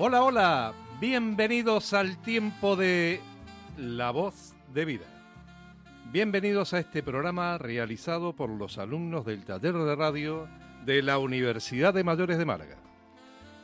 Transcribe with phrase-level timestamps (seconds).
[0.00, 3.20] Hola, hola, bienvenidos al tiempo de
[3.76, 5.06] La Voz de Vida.
[6.12, 10.46] Bienvenidos a este programa realizado por los alumnos del taller de radio
[10.86, 12.76] de la Universidad de Mayores de Málaga.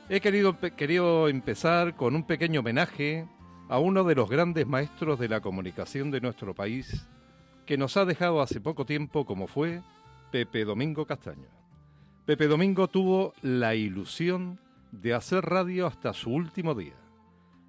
[0.09, 3.29] He querido, querido empezar con un pequeño homenaje
[3.69, 7.07] a uno de los grandes maestros de la comunicación de nuestro país,
[7.65, 9.83] que nos ha dejado hace poco tiempo como fue
[10.33, 11.47] Pepe Domingo Castaño.
[12.27, 14.59] Pepe Domingo tuvo la ilusión
[15.01, 16.95] de hacer radio hasta su último día.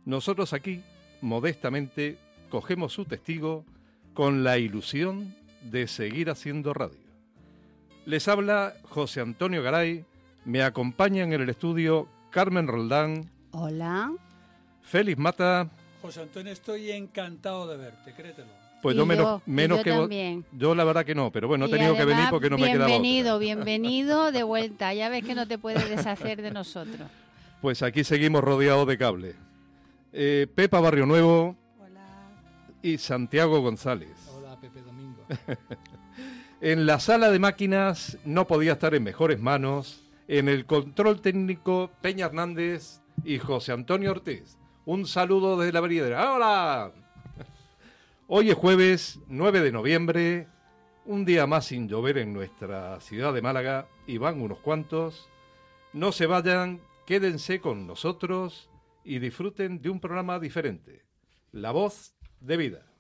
[0.06, 0.84] Nosotros aquí,
[1.22, 2.18] modestamente,
[2.50, 3.66] cogemos su testigo
[4.14, 7.00] con la ilusión de seguir haciendo radio.
[8.06, 10.06] Les habla José Antonio Garay,
[10.46, 13.32] me acompaña en el estudio Carmen Roldán.
[13.52, 14.12] Hola.
[14.84, 15.70] Félix Mata.
[16.02, 18.65] José Antonio, estoy encantado de verte, créetelo.
[18.86, 20.46] Pues yo, menos, menos que también.
[20.52, 22.86] Yo la verdad que no, pero bueno, he tenido que venir porque no me quedaba
[22.86, 24.94] Bienvenido, bienvenido de vuelta.
[24.94, 27.10] Ya ves que no te puedes deshacer de nosotros.
[27.62, 29.34] Pues aquí seguimos rodeados de cable.
[30.14, 31.56] Eh, Pepa Barrio Nuevo.
[31.80, 32.06] Hola.
[32.84, 34.12] Y Santiago González.
[34.38, 35.26] Hola, Pepe Domingo.
[36.62, 40.04] en la sala de máquinas no podía estar en mejores manos.
[40.28, 44.60] En el control técnico Peña Hernández y José Antonio Ortiz.
[44.86, 46.36] Un saludo desde la veredera.
[46.36, 46.92] ¡Hola!
[48.28, 50.48] Hoy es jueves 9 de noviembre,
[51.06, 55.30] un día más sin llover en nuestra ciudad de Málaga y van unos cuantos.
[55.94, 58.72] No se vayan, quédense con nosotros
[59.04, 61.06] y disfruten de un programa diferente,
[61.52, 62.95] La Voz de Vida.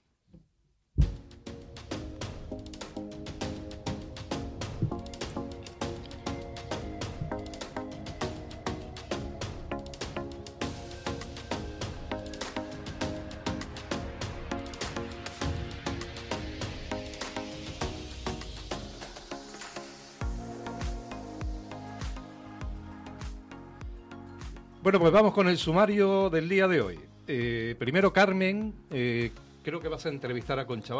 [24.85, 27.00] Bueno, pues vamos con el sumario del día de hoy.
[27.25, 29.31] Eh, primero, Carmen, eh,
[29.63, 30.94] creo que vas a entrevistar a Concha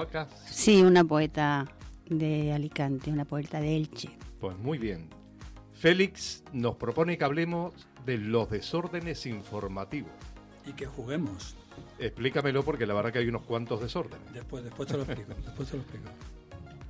[0.50, 1.68] Sí, una poeta
[2.10, 4.10] de Alicante, una poeta de Elche.
[4.40, 5.08] Pues muy bien.
[5.74, 7.74] Félix nos propone que hablemos
[8.08, 10.14] de los desórdenes informativos.
[10.66, 11.56] Y que juguemos.
[12.00, 14.34] Explícamelo porque la verdad que hay unos cuantos desórdenes.
[14.34, 16.10] Después, después te lo explico, después te lo explico.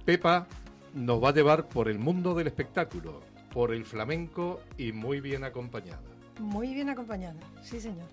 [0.05, 0.47] Pepa
[0.93, 3.19] nos va a llevar por el mundo del espectáculo,
[3.51, 6.14] por el flamenco y muy bien acompañada.
[6.39, 8.07] Muy bien acompañada, sí señor.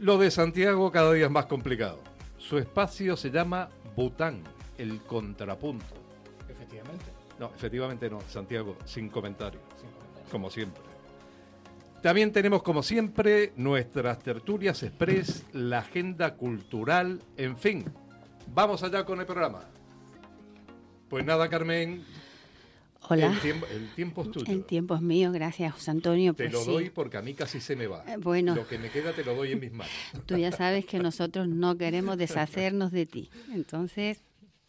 [0.00, 2.00] Lo de Santiago cada día es más complicado.
[2.38, 4.42] Su espacio se llama Bután,
[4.76, 5.94] el contrapunto.
[6.48, 7.04] Efectivamente.
[7.38, 9.60] No, efectivamente no, Santiago, sin comentario.
[9.80, 10.30] Sin comentario.
[10.30, 10.82] Como siempre.
[12.02, 17.84] También tenemos, como siempre, nuestras tertulias express, la agenda cultural, en fin.
[18.48, 19.62] Vamos allá con el programa.
[21.08, 22.04] Pues nada, Carmen,
[23.08, 23.26] Hola.
[23.26, 23.40] El
[23.94, 24.52] tiempo, es tuyo.
[24.52, 26.32] El tiempo es mío, gracias, José Antonio.
[26.32, 28.02] Te pues lo doy porque a mí casi se me va.
[28.06, 28.54] Eh, bueno.
[28.54, 29.92] Lo que me queda te lo doy en mis manos.
[30.26, 33.30] Tú ya sabes que nosotros no queremos deshacernos de ti.
[33.52, 34.22] Entonces,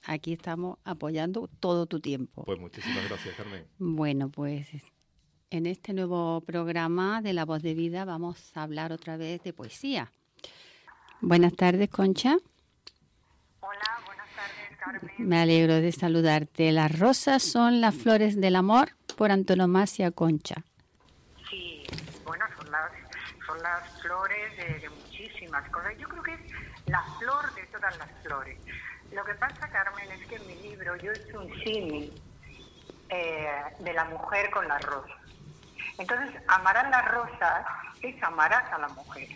[0.03, 2.43] aquí estamos apoyando todo tu tiempo.
[2.43, 3.65] Pues muchísimas gracias, Carmen.
[3.77, 4.67] Bueno, pues
[5.49, 9.53] en este nuevo programa de La Voz de Vida vamos a hablar otra vez de
[9.53, 10.11] poesía.
[11.21, 12.37] Buenas tardes, Concha.
[15.17, 16.71] Me alegro de saludarte.
[16.71, 20.55] Las rosas son las flores del amor por antonomasia Concha.
[21.49, 21.83] Sí,
[22.25, 22.91] bueno, son las,
[23.45, 25.97] son las flores de, muchísimas cosas.
[25.97, 26.41] Yo creo que es
[26.87, 28.59] la flor de todas las flores.
[29.11, 32.13] Lo que pasa, Carmen, es que en mi libro yo hecho un símil
[33.09, 33.47] eh,
[33.79, 35.17] de la mujer con las rosas.
[35.97, 37.65] Entonces, amarás las rosas
[38.01, 39.29] es amarás a la mujer.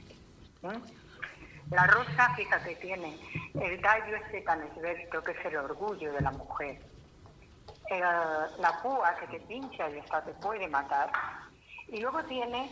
[1.71, 3.15] La rosa, fíjate, tiene
[3.61, 6.81] el tallo este tan esbelto que es el orgullo de la mujer.
[7.91, 11.11] la púa que te pincha y hasta te puede matar.
[11.87, 12.71] Y luego tiene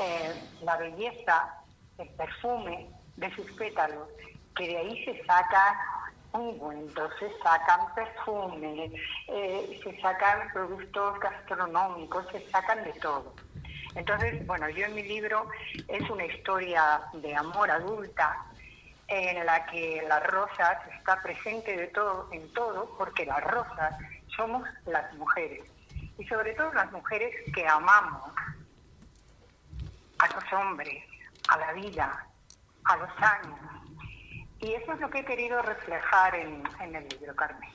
[0.00, 1.54] eh, la belleza,
[1.98, 4.08] el perfume de sus pétalos,
[4.56, 5.74] que de ahí se sacan
[6.32, 8.92] ungüentos, se sacan perfumes,
[9.28, 13.34] eh, se sacan productos gastronómicos, se sacan de todo.
[13.94, 15.48] Entonces, bueno, yo en mi libro
[15.88, 18.47] es una historia de amor adulta
[19.08, 23.94] en la que las rosas está presente de todo en todo, porque las rosas
[24.36, 25.62] somos las mujeres
[26.18, 28.30] y sobre todo las mujeres que amamos
[30.18, 31.04] a los hombres,
[31.48, 32.26] a la vida,
[32.84, 33.58] a los años.
[34.60, 37.70] Y eso es lo que he querido reflejar en, el libro, Carmen.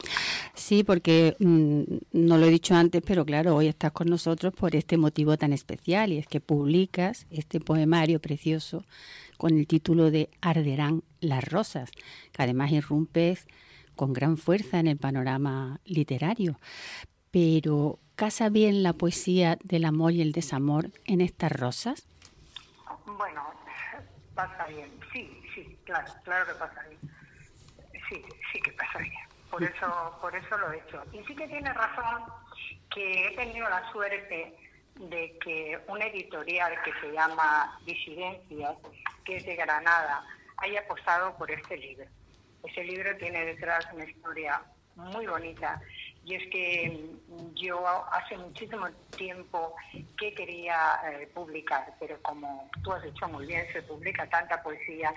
[0.53, 4.75] Sí, porque mm, no lo he dicho antes, pero claro, hoy estás con nosotros por
[4.75, 8.83] este motivo tan especial y es que publicas este poemario precioso
[9.38, 11.91] con el título de Arderán las rosas,
[12.31, 13.47] que además irrumpes
[13.95, 16.59] con gran fuerza en el panorama literario.
[17.31, 22.07] Pero ¿casa bien la poesía del amor y el desamor en estas rosas?
[23.05, 23.43] Bueno,
[24.35, 24.89] pasa bien.
[25.11, 26.99] Sí, sí, claro, claro que pasa bien.
[28.09, 29.13] Sí, sí que pasa bien.
[29.49, 31.03] Por eso, por eso lo he hecho.
[31.13, 32.23] Y sí que tiene razón
[32.93, 34.55] que he tenido la suerte
[34.95, 38.77] de que un editorial que se llama Disidencias,
[39.25, 40.23] que es de Granada,
[40.63, 42.06] haya apostado por este libro.
[42.63, 44.62] Ese libro tiene detrás una historia
[44.95, 45.81] muy bonita
[46.24, 47.10] y es que
[47.56, 48.88] yo hace muchísimo
[49.18, 49.75] tiempo
[50.18, 55.13] que quería eh, publicar, pero como tú has dicho muy bien, se publica tanta poesía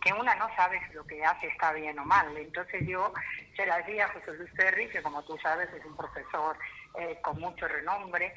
[0.00, 2.34] que una no sabe si lo que hace está bien o mal.
[2.36, 3.12] Entonces yo
[3.56, 6.56] se la di a José Luis Ferri, que como tú sabes es un profesor
[6.98, 8.32] eh, con mucho renombre,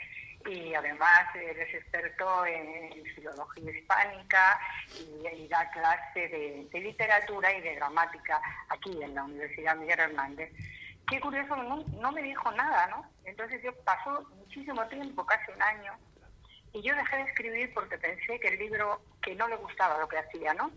[0.46, 4.60] y además eres experto en filología hispánica
[5.00, 6.28] y, da clase
[6.72, 10.52] de, literatura y de gramática aquí en la Universidad Miguel Hernández.
[11.10, 13.06] Qué curioso, no, no me dijo nada, ¿no?
[13.26, 15.94] Entonces yo pasó muchísimo tiempo, casi un año,
[16.74, 20.08] y yo dejé de escribir porque pensé que el libro, que no le gustaba lo
[20.08, 20.72] que hacía, ¿no?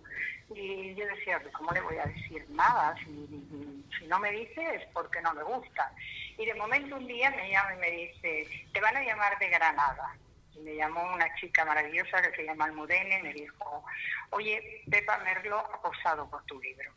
[0.54, 2.94] Y yo decía, ¿cómo le voy a decir nada?
[2.98, 5.92] Si, si no me dice es porque no me gusta.
[6.36, 9.48] Y de momento un día me llama y me dice, te van a llamar de
[9.48, 10.16] Granada.
[10.54, 13.84] Y me llamó una chica maravillosa que se llama Almudene y me dijo,
[14.30, 16.92] oye, Pepa Merlo ha posado por tu libro.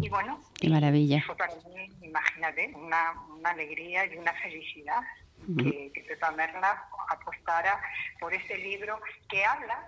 [0.00, 1.22] Y bueno, Qué maravilla.
[1.26, 5.00] fue para mí, imagínate, una, una alegría y una felicidad
[5.46, 7.80] que, que Pepa Merla apostara
[8.20, 9.82] por este libro que habla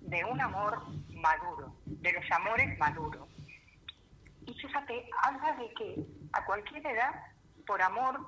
[0.00, 3.28] de un amor maduro, de los amores maduros.
[4.46, 7.14] Y fíjate, habla de que a cualquier edad,
[7.66, 8.20] por amor,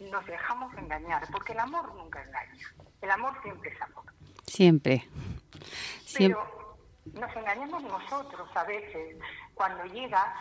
[0.00, 2.66] nos dejamos engañar, porque el amor nunca engaña.
[3.00, 4.04] El amor siempre es amor.
[4.46, 5.08] Siempre.
[6.04, 6.42] Siempre.
[6.42, 6.78] Pero
[7.12, 9.16] nos engañamos nosotros a veces
[9.54, 10.34] cuando llega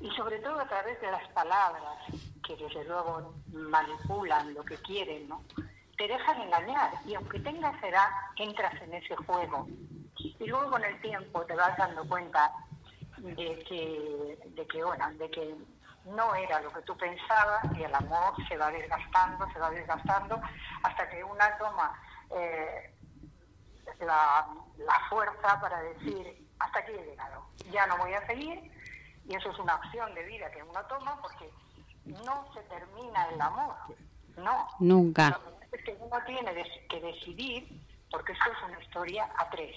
[0.00, 1.98] y sobre todo a través de las palabras
[2.46, 5.42] que desde luego manipulan lo que quieren, ¿no?
[5.98, 9.66] Te dejan engañar y aunque tengas edad entras en ese juego
[10.18, 12.52] y luego con el tiempo te vas dando cuenta
[13.18, 15.56] de que, de que bueno, de que
[16.04, 20.40] no era lo que tú pensabas y el amor se va desgastando, se va desgastando
[20.82, 22.00] hasta que una toma
[22.30, 22.94] eh,
[24.00, 24.46] la,
[24.78, 28.70] la fuerza para decir hasta aquí he llegado, ya no voy a seguir
[29.24, 31.50] y eso es una opción de vida que uno toma porque
[32.06, 33.74] no se termina el amor,
[34.36, 34.68] no.
[34.80, 35.40] Nunca.
[35.72, 36.50] Es que uno tiene
[36.88, 37.80] que decidir
[38.10, 39.74] porque esto es una historia a tres.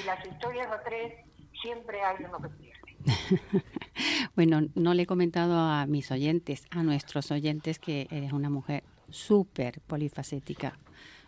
[0.00, 1.14] Y las historias a tres
[1.60, 2.76] siempre hay uno que pierde.
[4.36, 8.82] bueno, no le he comentado a mis oyentes, a nuestros oyentes, que eres una mujer
[9.10, 10.78] súper polifacética.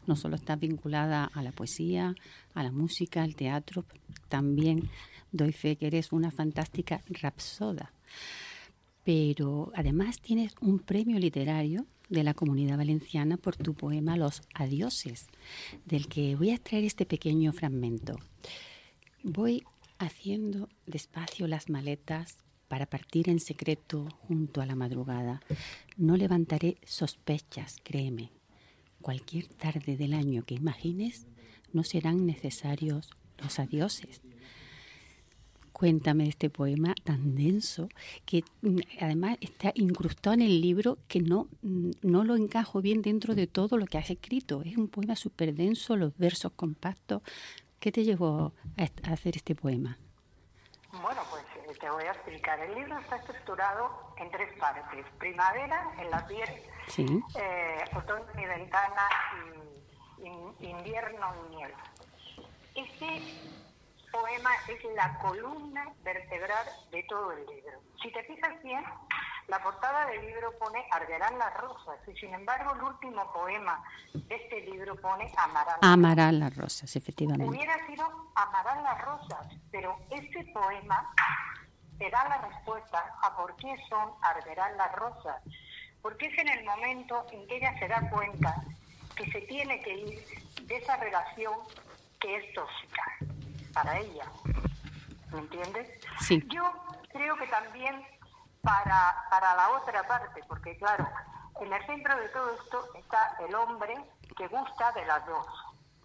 [0.07, 2.15] No solo estás vinculada a la poesía,
[2.55, 3.85] a la música, al teatro,
[4.29, 4.91] también
[5.31, 7.93] doy fe que eres una fantástica rapsoda.
[9.09, 15.29] Pero además tienes un premio literario de la comunidad valenciana por tu poema Los Adioses,
[15.87, 18.19] del que voy a extraer este pequeño fragmento.
[19.23, 19.65] Voy
[19.97, 22.37] haciendo despacio las maletas
[22.69, 25.41] para partir en secreto junto a la madrugada.
[25.97, 28.31] No levantaré sospechas, créeme.
[29.01, 31.27] Cualquier tarde del año que imagines,
[31.73, 34.21] no serán necesarios los adioses.
[35.79, 37.89] Cuéntame de este poema tan denso
[38.27, 43.01] que mm, además está incrustado en el libro que no, mm, no lo encajo bien
[43.01, 44.63] dentro de todo lo que has escrito.
[44.65, 47.23] Es un poema súper denso, los versos compactos.
[47.79, 49.97] ¿Qué te llevó a hacer este poema?
[50.91, 52.59] Bueno, pues eh, te voy a explicar.
[52.59, 55.07] El libro está estructurado en tres partes.
[55.17, 56.49] Primavera en la piel,
[56.89, 57.07] Sí.
[57.41, 59.03] eh, otoño mi ventana
[60.25, 61.71] y, y invierno en miel.
[62.75, 63.23] Este
[64.11, 67.81] poema es la columna vertebral de todo el libro.
[68.03, 68.85] Si te fijas bien,
[69.49, 74.35] la portada del libro pone Arderán las rosas y sin embargo el último poema de
[74.35, 75.79] este libro pone Amarán.
[75.83, 77.49] Amarán las rosas, efectivamente.
[77.49, 81.15] Hubiera sido Amarán las rosas, pero este poema
[81.99, 85.43] te da la respuesta a por qué son Arderán las rosas.
[86.03, 88.55] Porque es en el momento en que ella se da cuenta
[89.17, 90.25] que se tiene que ir
[90.63, 91.55] de esa relación
[92.21, 93.03] que es tóxica
[93.73, 94.25] para ella.
[95.33, 95.89] ¿Me entiendes?
[96.21, 96.43] Sí.
[96.49, 96.73] Yo
[97.13, 98.07] creo que también
[98.63, 101.09] para, para la otra parte, porque claro,
[101.61, 103.95] en el centro de todo esto está el hombre
[104.37, 105.47] que gusta de las dos.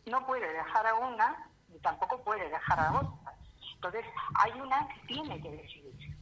[0.05, 3.34] No puede dejar a una ni tampoco puede dejar a otra.
[3.75, 4.05] Entonces
[4.36, 6.17] hay una que tiene que decidir.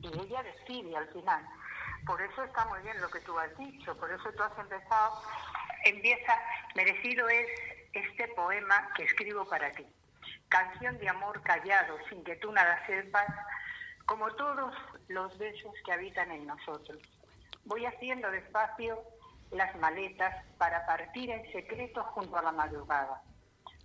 [0.00, 1.46] Y ella decide al final.
[2.06, 5.22] Por eso está muy bien lo que tú has dicho, por eso tú has empezado,
[5.84, 6.36] empieza,
[6.74, 7.46] merecido es
[7.92, 9.86] este poema que escribo para ti.
[10.52, 13.24] Canción de amor callado, sin que tú nada sepas,
[14.04, 14.74] como todos
[15.08, 17.00] los besos que habitan en nosotros.
[17.64, 19.02] Voy haciendo despacio
[19.50, 23.22] las maletas para partir en secreto junto a la madrugada.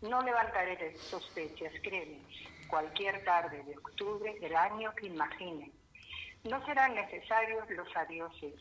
[0.02, 2.20] No levantaré sospechas, créeme,
[2.68, 5.72] cualquier tarde de octubre del año que imagine.
[6.44, 8.56] No serán necesarios los adioses.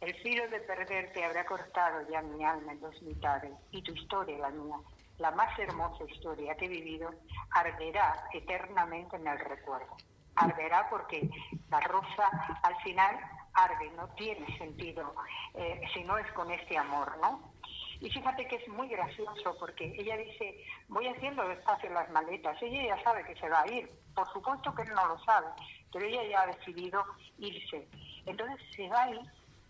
[0.00, 4.38] El filo de perderte habrá cortado ya mi alma en dos mitades y tu historia,
[4.38, 4.76] la mía,
[5.20, 7.10] la más hermosa historia que he vivido,
[7.52, 9.96] arderá eternamente en el recuerdo.
[10.34, 11.28] Arderá porque
[11.68, 12.28] la rosa
[12.62, 13.18] al final
[13.52, 15.14] arde, no tiene sentido
[15.54, 17.52] eh, si no es con este amor, ¿no?
[18.00, 22.56] Y fíjate que es muy gracioso porque ella dice, voy haciendo despacio las maletas.
[22.62, 23.90] Ella ya sabe que se va a ir.
[24.14, 25.48] Por supuesto que él no lo sabe,
[25.92, 27.04] pero ella ya ha decidido
[27.36, 27.86] irse.
[28.24, 29.20] Entonces se va a ir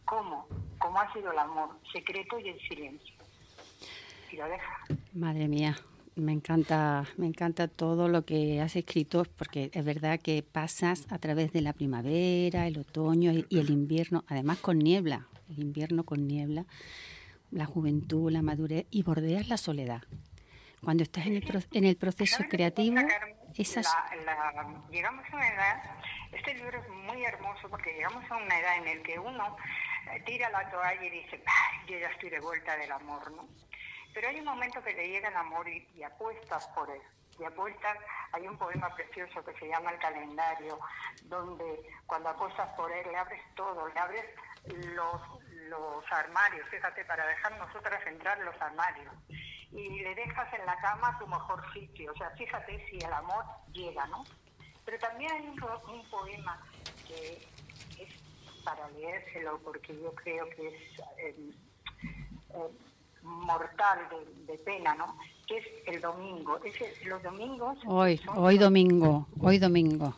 [0.04, 0.46] como,
[0.78, 3.19] como ha sido el amor, secreto y en silencio.
[4.32, 4.84] Y lo deja.
[5.12, 5.76] Madre mía,
[6.16, 11.18] me encanta, me encanta todo lo que has escrito, porque es verdad que pasas a
[11.18, 16.26] través de la primavera, el otoño y, el invierno, además con niebla, el invierno con
[16.26, 16.66] niebla,
[17.50, 20.02] la juventud, la madurez y bordeas la soledad.
[20.84, 23.00] Cuando estás en el, en el proceso creativo,
[23.56, 23.86] esas...
[24.90, 25.82] llegamos a una edad,
[26.32, 29.56] este libro es muy hermoso porque llegamos a una edad en la que uno
[30.12, 31.42] eh, tira la toalla y dice,
[31.88, 33.48] yo ya estoy de vuelta del amor, ¿no?
[34.12, 37.00] Pero hay un momento que le llega el amor y, apuestas por él.
[37.38, 37.96] Y apuestas,
[38.32, 40.78] hay un poema precioso que se llama El calendario,
[41.24, 44.24] donde cuando apuestas por él le abres todo, le abres
[44.94, 45.22] los,
[45.68, 49.14] los armarios, fíjate, para dejar nosotras entrar en los armarios.
[49.72, 52.12] Y le dejas en la cama tu mejor sitio.
[52.12, 54.24] O sea, fíjate si el amor llega, ¿no?
[54.84, 56.60] Pero también hay un, poema
[57.06, 57.46] que
[57.98, 61.00] es para leérselo, porque yo creo que es...
[61.18, 61.52] Eh,
[62.54, 62.89] eh,
[63.22, 64.08] mortal
[64.46, 65.16] de, pena, ¿no?
[65.46, 66.58] Que es el domingo.
[67.06, 67.78] los domingos.
[67.86, 70.14] Hoy, hoy domingo, hoy domingo.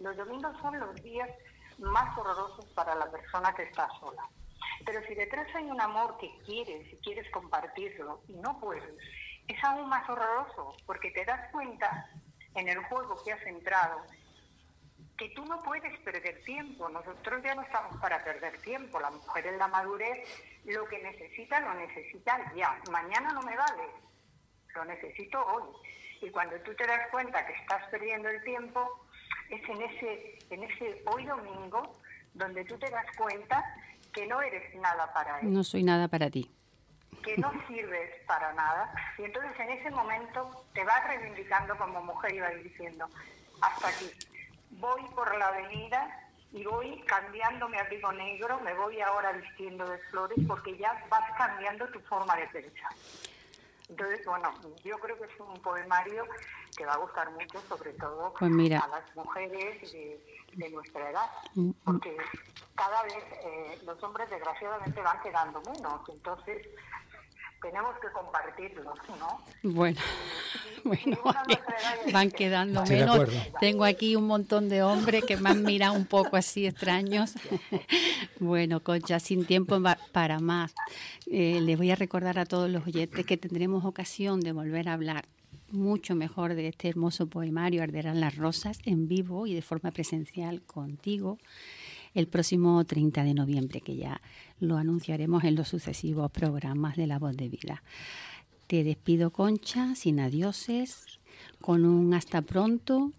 [0.00, 1.30] los domingos son los días
[1.78, 4.28] más horrorosos para la persona que está sola.
[4.84, 8.84] Pero si detrás hay un amor que quieres y quieres compartirlo y no puedes,
[9.48, 12.10] es aún más horroroso porque te das cuenta
[12.54, 14.02] en el juego que has entrado
[15.16, 16.88] que tú no puedes perder tiempo.
[16.88, 18.98] Nosotros ya no estamos para perder tiempo.
[19.00, 20.28] La mujer en la madurez
[20.64, 22.78] lo que necesita lo necesita ya.
[22.90, 23.84] Mañana no me vale.
[24.74, 25.68] Lo necesito hoy.
[26.22, 29.06] Y cuando tú te das cuenta que estás perdiendo el tiempo,
[29.50, 31.96] es en ese, en ese hoy domingo
[32.32, 33.64] donde tú te das cuenta
[34.12, 35.52] que no eres nada para él.
[35.52, 36.50] No soy nada para ti.
[37.22, 38.92] Que no sirves para nada.
[39.18, 43.08] Y entonces en ese momento te vas reivindicando como mujer y vas diciendo,
[43.60, 44.10] hasta aquí
[44.70, 46.23] voy por la avenida
[46.54, 51.24] y voy cambiando mi abrigo negro, me voy ahora vistiendo de flores porque ya vas
[51.36, 52.92] cambiando tu forma de pensar.
[53.88, 56.24] Entonces, bueno, yo creo que es un poemario
[56.76, 61.68] que va a gustar mucho, sobre todo pues a las mujeres de, nuestra edad, mm,
[61.68, 61.74] mm.
[61.84, 62.16] porque
[62.76, 66.68] cada vez eh, los hombres desgraciadamente van quedando menos, entonces
[67.64, 69.40] tenemos que compartirlo, ¿no?
[69.62, 69.98] Bueno,
[70.84, 71.18] bueno,
[72.12, 73.28] van quedando menos.
[73.58, 77.34] Tengo aquí un montón de hombres que me han mirado un poco así extraños.
[78.38, 79.80] bueno, Concha, sin tiempo
[80.12, 80.74] para más.
[81.26, 84.92] Eh, les voy a recordar a todos los oyentes que tendremos ocasión de volver a
[84.92, 85.24] hablar
[85.70, 90.62] mucho mejor de este hermoso poemario Arderán las Rosas en vivo y de forma presencial
[90.62, 91.38] contigo
[92.14, 94.20] el próximo 30 de noviembre, que ya
[94.60, 97.82] lo anunciaremos en los sucesivos programas de La Voz de Vida.
[98.66, 101.20] Te despido, Concha, sin adioses,
[101.60, 103.12] con un hasta pronto,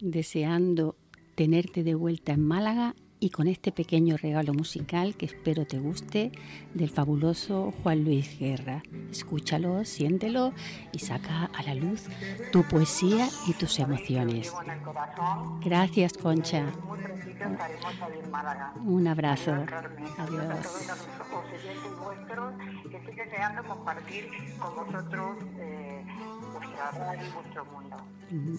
[0.00, 0.96] deseando
[1.36, 6.32] tenerte de vuelta en Málaga y con este pequeño regalo musical que espero te guste
[6.74, 8.82] del fabuloso Juan Luis Guerra.
[9.10, 10.52] Escúchalo, siéntelo
[10.92, 12.04] y saca a la luz
[12.50, 14.52] tu poesía y tus emociones.
[15.62, 16.64] Gracias, Concha.
[18.84, 19.52] Un abrazo.
[20.18, 20.88] Adiós.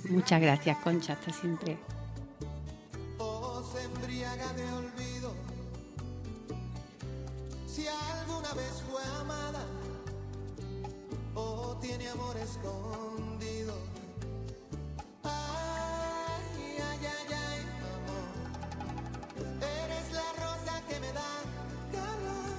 [0.10, 1.14] Muchas gracias, Concha.
[1.14, 1.78] Hasta siempre
[3.72, 5.34] se embriaga de olvido.
[7.68, 9.66] Si alguna vez fue amada
[11.36, 13.76] o tiene amor escondido.
[15.24, 17.62] Ay, ay, ay, ay,
[17.96, 18.30] amor.
[19.62, 21.32] Eres la rosa que me da
[21.94, 22.54] calor.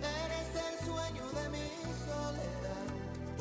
[0.00, 1.68] Eres el sueño de mi
[2.06, 2.86] soledad.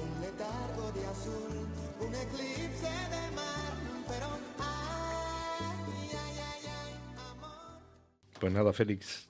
[0.01, 1.67] Un letargo de azul,
[1.99, 3.73] un eclipse de mar,
[4.07, 4.27] pero
[8.39, 9.27] Pues nada, Félix,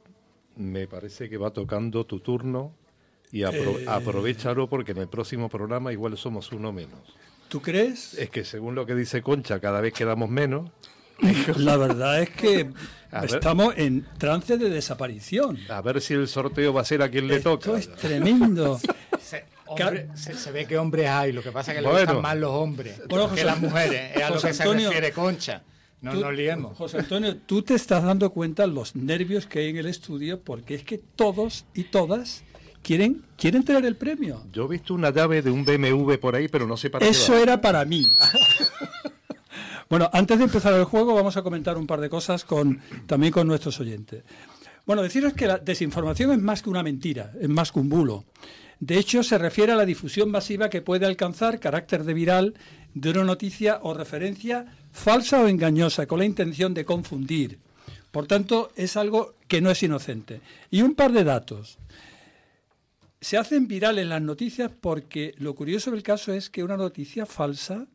[0.55, 2.73] me parece que va tocando tu turno
[3.31, 3.85] y eh.
[3.87, 6.99] aprovechalo porque en el próximo programa igual somos uno menos.
[7.49, 8.13] ¿Tú crees?
[8.15, 10.69] Es que según lo que dice Concha, cada vez quedamos menos.
[11.57, 12.69] La verdad es que
[13.23, 15.57] estamos en trance de desaparición.
[15.69, 17.77] A ver si el sorteo va a ser a quien le toca.
[17.77, 18.79] Esto es tremendo.
[19.69, 21.97] Hombre, se, se ve que hombres hay, lo que pasa es que Bueno.
[21.99, 24.15] le gustan más los hombres Bueno, que José- las mujeres.
[24.15, 25.61] Es a lo José que se Antonio, refiere Concha.
[26.07, 26.77] No Tú- nos liemos.
[26.77, 30.75] José Antonio, tú te estás dando cuenta los nervios que hay en el estudio porque
[30.75, 32.43] es que todos y todas
[32.81, 34.43] quieren, quieren tener el premio.
[34.51, 37.11] Yo he visto una llave de un BMW por ahí, pero no sé para qué
[37.11, 38.05] Eso era para mí.
[39.89, 43.31] bueno, antes de empezar el juego vamos a comentar un par de cosas con, también
[43.33, 44.23] con nuestros oyentes.
[44.85, 48.23] Bueno, deciros que la desinformación es más que una mentira, es más que un bulo.
[48.79, 52.53] De hecho, se refiere a la difusión masiva que puede alcanzar carácter de viral
[53.01, 57.59] de una noticia o referencia falsa o engañosa con la intención de confundir.
[58.11, 60.41] Por tanto, es algo que no es inocente.
[60.71, 61.77] Y un par de datos.
[63.21, 67.87] Se hacen virales las noticias porque lo curioso del caso es que una noticia falsa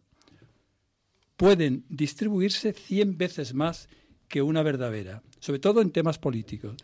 [1.36, 3.88] pueden distribuirse 100 veces más
[4.28, 6.76] que una verdadera, sobre todo en temas políticos.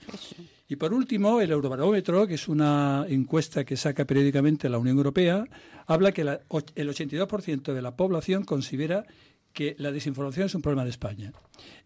[0.70, 5.44] Y por último, el Eurobarómetro, que es una encuesta que saca periódicamente la Unión Europea,
[5.86, 6.40] habla que la-
[6.74, 9.04] el 82% de la población considera
[9.54, 11.32] que la desinformación es un problema de España.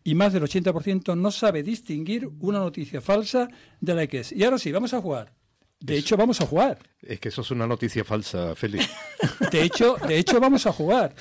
[0.02, 3.48] Y más del 80% no sabe distinguir una noticia falsa
[3.80, 4.32] de la que es.
[4.32, 5.32] Y ahora sí, vamos a jugar.
[5.78, 6.78] De hecho, vamos a jugar.
[7.02, 8.88] Es que eso es una noticia falsa, Félix.
[9.52, 11.14] De hecho, de hecho vamos a jugar.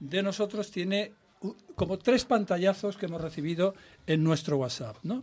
[0.00, 1.12] De nosotros tiene
[1.74, 3.74] como tres pantallazos que hemos recibido
[4.06, 5.22] en nuestro WhatsApp, ¿no?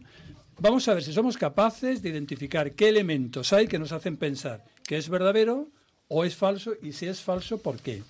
[0.59, 4.63] Vamos a ver si somos capaces de identificar qué elementos hay que nos hacen pensar
[4.83, 5.69] que es verdadero
[6.07, 8.03] o es falso y si es falso, ¿por qué?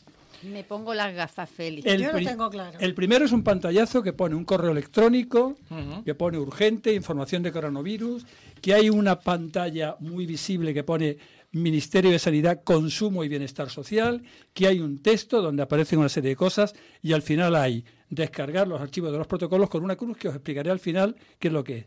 [0.43, 1.86] Me pongo las gafas, Félix.
[1.86, 2.78] Yo lo tengo claro.
[2.82, 5.56] el primero es un pantallazo que pone un correo electrónico,
[6.04, 8.26] que pone urgente, información de coronavirus,
[8.62, 11.17] que hay una pantalla muy visible que pone
[11.54, 14.22] Ministerio de Sanidad, Consumo y Bienestar Social,
[14.54, 18.68] que hay un texto donde aparecen una serie de cosas y al final hay descargar
[18.68, 21.54] los archivos de los protocolos con una cruz que os explicaré al final qué es
[21.54, 21.86] lo que es.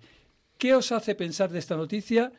[0.56, 2.32] ¿Qué os hace pensar de esta noticia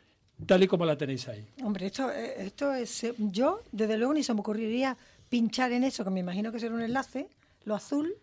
[0.45, 1.45] tal y como la tenéis ahí?
[1.63, 3.03] Hombre, esto, eh, esto es.
[3.03, 4.97] eh, Yo, desde luego, ni se me ocurriría
[5.29, 7.27] pinchar en eso, que me imagino que será un enlace,
[7.65, 8.15] lo azul,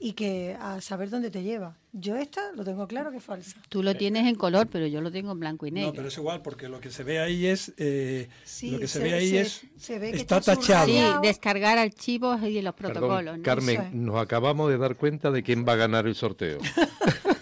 [0.00, 1.76] y que a saber dónde te lleva.
[1.92, 3.56] Yo esta lo tengo claro que es falsa.
[3.68, 5.88] Tú lo tienes en color, pero yo lo tengo en blanco y negro.
[5.88, 8.86] No, pero es igual porque lo que se ve ahí es eh, Sí, lo que
[8.86, 10.86] se, se- ve ahí se- es se ve que está está tachado.
[10.86, 13.16] Sí, descargar archivos y los protocolos.
[13.18, 13.42] Perdón, ¿no?
[13.42, 13.92] Carmen, Eso es.
[13.94, 16.58] nos acabamos de dar cuenta de quién va a ganar el sorteo.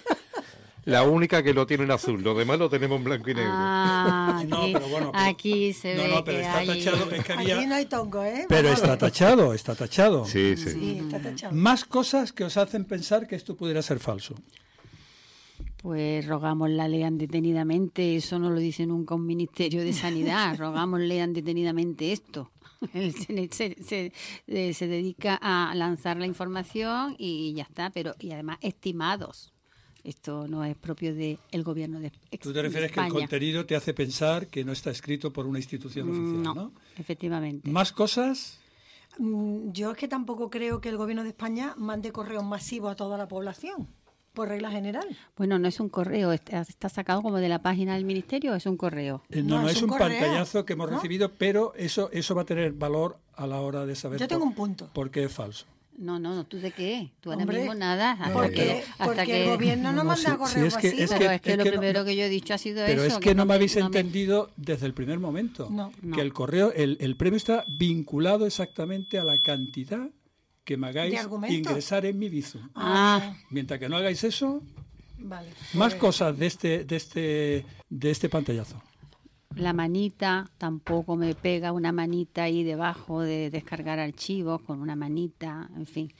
[0.87, 3.51] La única que lo tiene en azul, lo demás lo tenemos en blanco y negro.
[3.53, 6.67] Ah, No, aquí, pero bueno, pero- aquí se no, ve no, pero que está hay...
[6.69, 8.47] tachado, es que había- Aquí no hay tongo, ¿eh?
[8.49, 10.25] Pero está tachado, está tachado.
[10.25, 10.71] Sí, sí.
[10.71, 11.55] Sí, está tachado.
[11.55, 14.35] Más cosas que os hacen pensar que esto pudiera ser falso.
[15.79, 21.01] Pues rogamos la lean detenidamente, eso no lo dice nunca un ministerio de sanidad, rogamos
[21.01, 22.51] lean detenidamente esto.
[22.95, 24.13] Él se, se- se-
[24.47, 29.53] eh, se dedica a lanzar la información y ya está, pero y además estimados.
[30.07, 33.21] Esto no es propio del gobierno de Tú te refieres que el España.
[33.27, 36.55] contenido te hace pensar que no está escrito por una institución oficial, ¿no?
[36.55, 37.69] No, efectivamente.
[37.71, 38.59] Más cosas.
[39.19, 42.95] Mm, Yo es que tampoco creo que el gobierno de España mande correos masivos a
[42.95, 43.89] toda la población,
[44.33, 45.09] por regla general.
[45.37, 48.67] Bueno, no es un correo, está, está sacado como de la página del ministerio, es
[48.67, 49.23] un correo.
[49.31, 50.97] Eh, no, No, no, es es un correo, pantallazo que hemos ¿no?
[50.97, 54.41] recibido, pero eso, eso va a tener valor a la hora de saber Yo tengo
[54.43, 54.91] por, un punto.
[54.93, 55.67] por qué es falso.
[55.99, 57.11] No, no, no, ¿tú de qué?
[57.21, 58.13] Tú ahora Hombre, mismo nada.
[58.13, 59.45] hasta Porque, que, hasta porque que...
[59.45, 61.57] el gobierno no, No, manda sí, correos sí, es que- es Pero es que, es
[61.59, 63.15] lo que no- primero que yo he dicho ha sido Pero eso.
[63.17, 65.69] es que no me habéis no me- entendido desde el primer momento.
[65.71, 65.93] No.
[66.03, 66.15] No.
[66.17, 70.07] Que el correo, el, el premio está vinculado exactamente a la cantidad
[70.65, 72.69] que me ¿De hagáis ingresar en mi Bizum.
[72.75, 74.63] Ah, Mientras que no hagáis eso,
[75.19, 75.49] Vale.
[75.75, 78.83] más pues- cosas de este, de este, de este pantallazo.
[79.55, 85.71] La manita, tampoco me pega una manita ahí debajo de descargar archivos con una manita,
[85.77, 86.13] en fin.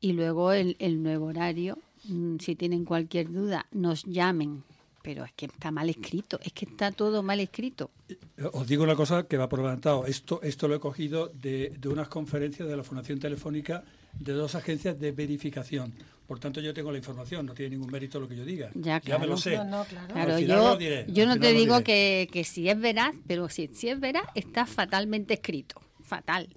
[0.00, 4.62] Y luego el, el nuevo horario, mm, si tienen cualquier duda, nos llamen.
[5.02, 7.90] Pero es que está mal escrito, es que está todo mal escrito.
[8.08, 8.16] Eh,
[8.52, 10.06] Os digo una cosa que va por adelantado.
[10.06, 13.82] Esto, esto lo he cogido de, de unas conferencias de la Fundación Telefónica
[14.18, 15.92] de dos agencias de verificación.
[16.32, 18.70] Por tanto, yo tengo la información, no tiene ningún mérito lo que yo diga.
[18.72, 19.54] Ya, me lo sé.
[19.54, 20.14] No, no, claro.
[20.14, 23.14] Claro, Al final yo, lo diré, yo no te digo que, que si es veraz,
[23.26, 25.78] pero si, si es veraz, está fatalmente escrito.
[26.02, 26.48] Fatal.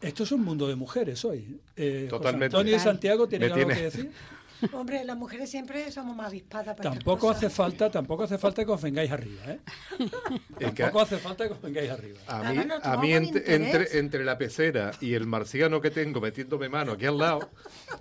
[0.00, 1.60] Esto es un mundo de mujeres hoy.
[1.76, 2.46] Eh, José Totalmente.
[2.56, 2.80] Antonio y.
[2.80, 4.10] Santiago tienen Me algo tiene- que decir.
[4.72, 8.70] Hombre, las mujeres siempre somos más avispadas para Tampoco hace falta, tampoco hace falta que
[8.70, 9.58] os vengáis arriba, ¿eh?
[10.58, 12.20] Es que Tampoco hace falta que os vengáis arriba.
[12.26, 12.52] a
[12.98, 17.18] mí, a entre, entre, la pecera y el marciano que tengo metiéndome mano aquí al
[17.18, 17.50] lado,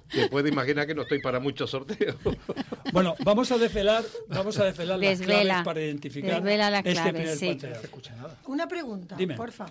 [0.09, 2.15] te puedes imaginar que no estoy para muchos sorteos.
[2.91, 7.13] Bueno, vamos a desvelar, vamos a desvelar las claves para identificar Desvela las este claves,
[7.13, 7.47] primer sí.
[7.47, 8.37] pantallazo.
[8.47, 9.35] Una pregunta, Dime.
[9.35, 9.65] porfa.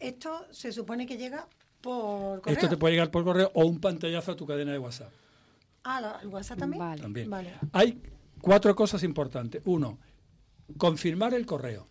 [0.00, 1.46] Esto se supone que llega
[1.80, 2.54] Por correo.
[2.54, 5.12] Esto te puede llegar por correo o un pantallazo a tu cadena de WhatsApp.
[5.84, 6.80] Ah, ¿la- ¿el WhatsApp también?
[6.80, 7.00] Vale.
[7.02, 7.30] También.
[7.30, 7.54] Vale.
[7.72, 8.00] Hay
[8.40, 9.62] cuatro cosas importantes.
[9.66, 9.98] Uno,
[10.78, 11.86] confirmar el correo.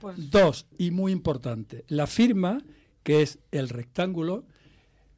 [0.00, 2.58] Pues, Dos, y muy importante, la firma,
[3.02, 4.44] que es el rectángulo.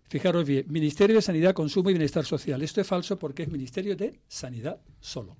[0.08, 2.62] Fijaros bien, Ministerio de Sanidad, Consumo y Bienestar Social.
[2.62, 5.36] Esto es falso porque es Ministerio de Sanidad solo.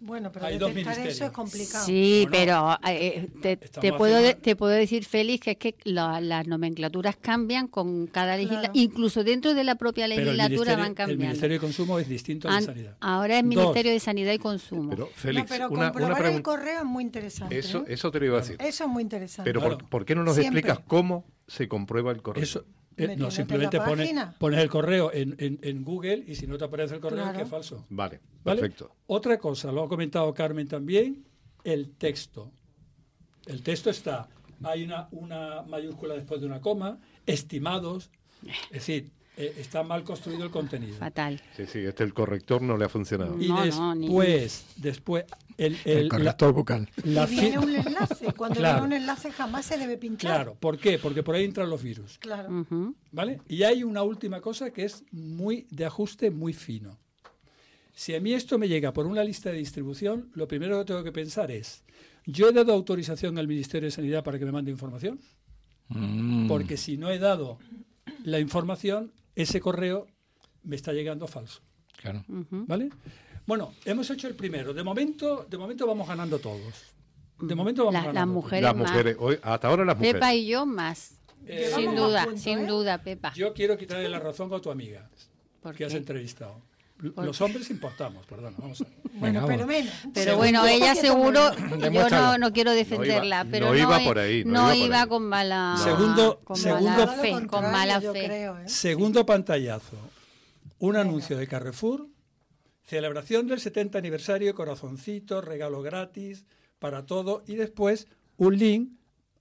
[0.00, 1.84] Bueno, pero Hay dos detectar eso es complicado.
[1.84, 5.50] Sí, Bueno, pero eh, te, estamos te puedo, haciendo- de- te puedo decir, Félix, que
[5.52, 8.72] es que la- las nomenclaturas cambian con cada legislatura.
[8.72, 8.80] Claro.
[8.80, 11.24] Incluso dentro de la propia el legislatura van el cambiando.
[11.24, 12.96] Ministerio de Consumo es distinto al de An- Sanidad.
[13.00, 14.90] ahora es Dos, Ministerio de Sanidad y Consumo.
[14.90, 16.42] Pero, No, Félix, pero una, comprobar una el pregunta.
[16.50, 17.58] correo es muy interesante.
[17.58, 17.84] Eso, ¿eh?
[17.88, 18.56] eso te lo iba a decir.
[18.60, 19.48] Eso es muy interesante.
[19.48, 19.78] Pero Claro.
[19.78, 20.60] ¿por, por qué no nos Siempre.
[20.60, 22.42] explicas cómo se comprueba el correo?
[22.44, 22.64] Eso,
[22.98, 26.58] eh, no, en simplemente pones, pones el correo en, en- en Google y si no
[26.58, 27.36] te aparece el correo, Claro.
[27.38, 27.86] que es falso.
[27.90, 28.60] Vale, ¿Vale?
[28.60, 28.94] perfecto.
[29.06, 31.24] Otra cosa, lo ha comentado Carmen también,
[31.64, 32.50] el texto.
[33.46, 34.28] El texto está,
[34.64, 38.10] hay una, una mayúscula después de una coma, estimados,
[38.66, 40.96] es decir, eh, está mal construido el contenido.
[40.98, 41.40] Fatal.
[41.56, 43.40] Sí, sí, este el corrector no le ha funcionado.
[43.40, 45.24] Y No, no, ni- después, después,
[45.56, 48.32] el, El, la- corrector la y viene un enlace.
[48.36, 48.80] Cuando Claro.
[48.82, 50.30] viene un enlace jamás se debe pinchar.
[50.34, 50.98] Claro, ¿por qué?
[50.98, 52.18] Porque por ahí entran los virus.
[52.18, 52.66] Claro.
[53.12, 53.40] ¿Vale?
[53.48, 56.98] Y hay una última cosa que es muy de ajuste muy fino.
[57.94, 61.02] Si a mí esto me llega por una lista de distribución, lo primero que tengo
[61.02, 61.82] que pensar es,
[62.26, 65.18] ¿yo he dado autorización al Ministerio de Sanidad para que me mande información?
[65.88, 66.46] Mm.
[66.46, 67.58] Porque si no he dado
[68.24, 69.10] la información,
[69.42, 70.06] ese correo
[70.64, 71.60] me está llegando falso.
[71.96, 72.24] Claro.
[72.28, 72.90] ¿Vale?
[73.46, 74.74] Bueno, hemos hecho el primero.
[74.74, 76.74] De momento, de momento vamos ganando todos.
[77.40, 78.32] De momento vamos La- las ganando.
[78.34, 78.44] todos.
[78.44, 78.90] mujeres Las más.
[78.90, 80.14] mujeres, hoy, hasta ahora las mujeres.
[80.14, 81.14] Pepa y yo más.
[81.46, 82.66] Eh, sin duda, punto, sin ¿eh?
[82.66, 83.32] duda, Pepa.
[83.34, 85.08] Yo quiero quitarle la razón a tu amiga
[85.62, 86.60] ¿Por que has entrevistado.
[87.14, 88.92] ¿Por Los hombres importamos, vamos a ver.
[89.14, 89.92] Bueno, pero menos.
[90.12, 94.18] Pero bueno, ella seguro, yo no, no quiero defenderla, iba- pero no no, iba por
[94.18, 95.08] ahí, no no iba iba ahí.
[95.08, 98.24] con mala, Segundo- con segundo- mala fe, con mala fe.
[98.24, 98.68] creo, ¿eh?
[98.68, 99.96] Segundo pantallazo.
[100.80, 102.08] Un anuncio de Carrefour.
[102.84, 106.46] Celebración del 70 aniversario, corazoncito, regalo gratis
[106.80, 107.44] para todo.
[107.46, 108.08] Y después
[108.38, 108.90] un link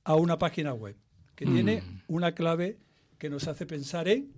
[0.03, 0.95] a una página web
[1.35, 2.77] que tiene una clave
[3.17, 4.31] que nos hace pensar en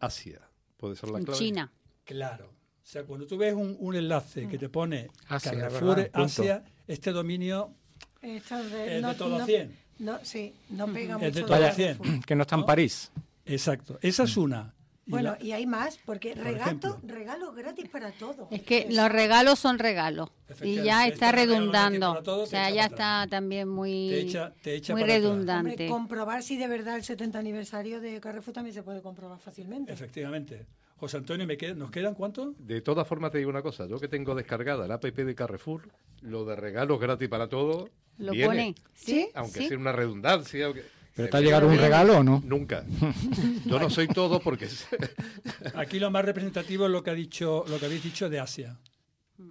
[0.00, 0.40] Asia.
[0.76, 1.38] Puede ser la En clave.
[1.38, 1.72] China.
[2.14, 2.46] Claro.
[2.48, 6.04] O sea, cuando tú ves un, un enlace que te pone Asia, Carrefour ¿verdad?
[6.10, 6.22] Punto.
[6.24, 7.74] Asia, este dominio
[8.22, 9.76] Esto de, Es de no, todo no- 100.
[9.98, 11.46] No, sí, no pega Es de mucho.
[11.52, 11.98] todo la 100.
[11.98, 12.24] Carrefour.
[12.26, 12.66] Que no está en ¿No?
[12.66, 13.12] París.
[13.44, 13.98] Exacto.
[14.00, 14.74] Esa es una.
[15.06, 16.98] Y Bueno, la- y hay más, porque regato, ejemplo.
[17.04, 18.48] regalos gratis para todos.
[18.50, 20.30] Es que los regalos son regalos
[20.62, 22.22] y ya este está regalo redundando.
[22.22, 22.98] todos O sea, ya atrás.
[23.00, 25.70] está también muy, Te echa- te echa muy redundante.
[25.72, 29.92] Hombre, comprobar si de verdad el 70 aniversario de Carrefour también se puede comprobar fácilmente.
[29.92, 30.66] Efectivamente.
[30.98, 32.54] José Antonio, ¿me queda- ¿nos quedan cuántos?
[32.58, 35.88] De todas formas te digo una cosa, yo que tengo descargada la app de Carrefour,
[36.22, 38.74] lo de regalos gratis para todos, Lo viene, pone.
[38.94, 39.28] ¿Sí?
[39.34, 39.68] aunque ¿Sí?
[39.68, 40.66] sea una redundancia.
[40.66, 40.84] aunque-
[41.14, 42.40] ¿Pero te ha llegado un regalo o no?
[42.44, 42.84] Nunca.
[43.66, 44.68] Yo no soy todo porque
[45.74, 48.76] Aquí lo más representativo es lo que ha dicho, lo que habéis dicho de Asia.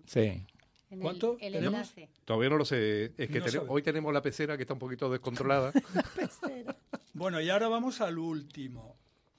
[0.05, 0.45] Sí.
[0.89, 1.73] En ¿Cuánto El, tenemos?
[1.73, 2.09] enlace.
[2.23, 3.11] todavía no lo sé.
[3.17, 3.65] Es que No tene- sabe.
[3.69, 5.71] hoy tenemos la pecera que está un poquito descontrolada.
[7.13, 8.95] Bueno, y ahora vamos al último.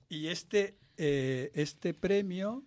[0.08, 2.62] Y este, eh, este premio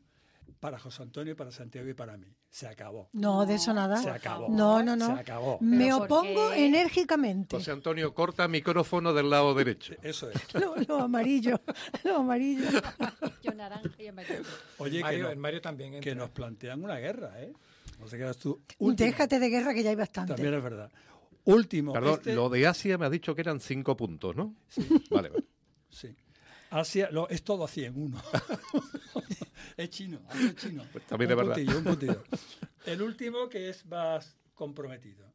[0.60, 2.28] para José Antonio, para Santiago y para mí.
[2.50, 3.10] Se acabó.
[3.14, 3.98] No, de eso nada.
[3.98, 4.50] Se acabó.
[4.50, 5.08] No, no, no.
[5.16, 5.58] Se acabó.
[5.62, 6.66] Me Pero ¿por opongo qué?
[6.66, 7.56] enérgicamente.
[7.56, 9.94] José Antonio, corta micrófono del lado derecho.
[10.04, 10.54] Eso es.
[10.56, 11.62] Lo, lo amarillo,
[12.04, 12.68] lo amarillo.
[13.44, 14.42] Yo naranja y amarillo.
[14.80, 16.00] Oye, que, Mario, no- el Mario también.
[16.02, 17.54] que nos plantean una guerra, ¿eh?
[18.00, 18.62] No sé qué hagas tú.
[18.80, 19.08] Último.
[19.08, 20.34] Déjate de guerra que ya hay bastante.
[20.34, 20.92] También es verdad.
[21.46, 21.94] Último.
[21.94, 24.56] Perdón, este- lo de Asia me ha dicho que eran cinco puntos, ¿no?
[25.10, 25.44] Vale, vale.
[25.90, 26.14] Sí.
[26.72, 28.22] Asia, lo, es todo así en uno.
[29.78, 30.84] es chino, es chino.
[30.92, 31.56] Pues también un es verdad.
[31.56, 32.24] puntillo, un puntillo.
[32.86, 35.32] El último que es más comprometido.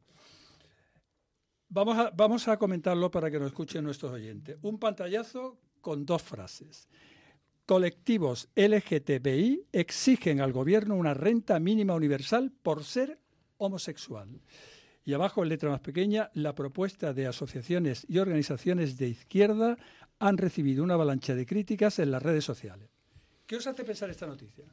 [1.68, 4.56] Vamos a, vamos a comentarlo para que nos escuchen nuestros oyentes.
[4.62, 6.88] Un pantallazo con dos frases.
[7.66, 13.20] Colectivos LGTBI exigen al gobierno una renta mínima universal por ser
[13.58, 14.40] homosexual.
[15.04, 19.76] Y abajo, en letra más pequeña, la propuesta de asociaciones y organizaciones de izquierda
[20.18, 22.88] han recibido una avalancha de críticas en las redes sociales.
[23.46, 24.64] ¿Qué os hace pensar esta noticia?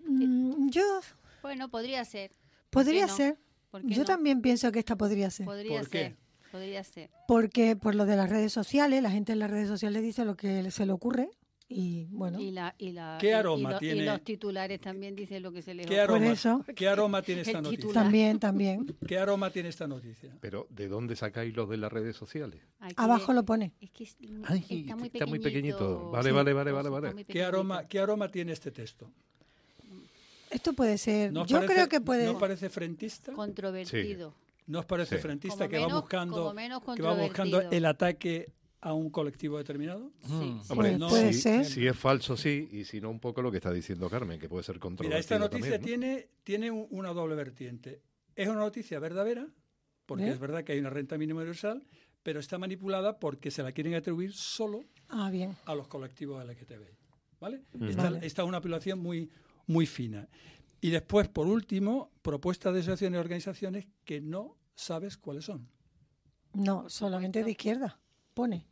[0.00, 1.00] Mm, Yo,
[1.42, 2.30] Bueno, podría ser.
[2.70, 3.16] ¿Por qué podría no?
[3.16, 3.38] ser.
[3.70, 4.04] ¿Por qué Yo no?
[4.06, 5.46] también pienso que esta podría ser.
[5.46, 5.98] Podría ¿Por qué?
[5.98, 6.16] ser.
[6.50, 7.10] Podría ser.
[7.26, 10.36] Porque por lo de las redes sociales, la gente en las redes sociales dice lo
[10.36, 11.30] que se le ocurre.
[11.70, 14.04] Y bueno, Y, la, y, la, ¿Qué y- y aroma lo- y tiene?
[14.06, 17.60] los titulares también dicen lo que se les ¿Qué aroma, eso- ¿qué aroma tiene esta
[17.60, 17.76] noticia?
[17.78, 18.04] titular.
[18.04, 18.96] también, también.
[19.06, 20.34] ¿Qué aroma tiene esta noticia?
[20.40, 22.62] Pero, ¿de dónde sacáis los de las redes sociales?
[22.80, 23.72] Aquí Abajo de- lo pone.
[23.82, 26.10] Es que es- Ay, está muy está muy pequeñito.
[26.10, 27.12] Vale, vale, vale, vale, vale.
[27.12, 27.86] muy ¿Qué aroma.
[27.86, 29.10] ¿Qué aroma tiene este texto?
[30.50, 31.30] Esto puede ser.
[31.32, 32.24] ¿No os Yo parece- creo que puede.
[32.24, 33.32] ¿No parece frentista?
[33.32, 34.32] Controvertido.
[34.66, 35.22] ¿No os parece Sí.
[35.22, 39.10] frentista Como que va menos- buscando como menos que va buscando el ataque a un
[39.10, 40.12] colectivo determinado?
[40.22, 40.60] Sí, Mm.
[40.62, 40.66] sí.
[40.72, 41.64] Hombre, no, puede si, ser.
[41.64, 44.48] si es falso, sí, y si no, un poco lo que está diciendo Carmen, que
[44.48, 46.06] puede ser controvertido Mira, esta noticia también, ¿no?
[46.06, 48.02] tiene, tiene un- una doble vertiente.
[48.36, 49.48] Es una noticia verdadera,
[50.06, 50.30] porque ¿Eh?
[50.30, 51.84] es verdad que hay una renta mínima universal,
[52.22, 55.56] pero está manipulada porque se la quieren atribuir solo Ah, bien.
[55.64, 56.96] a los colectivos LGTBI.
[57.40, 57.62] ¿Vale?
[57.72, 57.84] Ujú.
[57.86, 58.18] Esta, Vale.
[58.26, 59.30] esta es una apelación muy,
[59.66, 60.28] muy fina.
[60.80, 65.68] Y después, por último, propuestas de asociaciones y organizaciones que no sabes cuáles son.
[66.54, 68.00] No, solamente de izquierda.
[68.38, 68.64] Pone.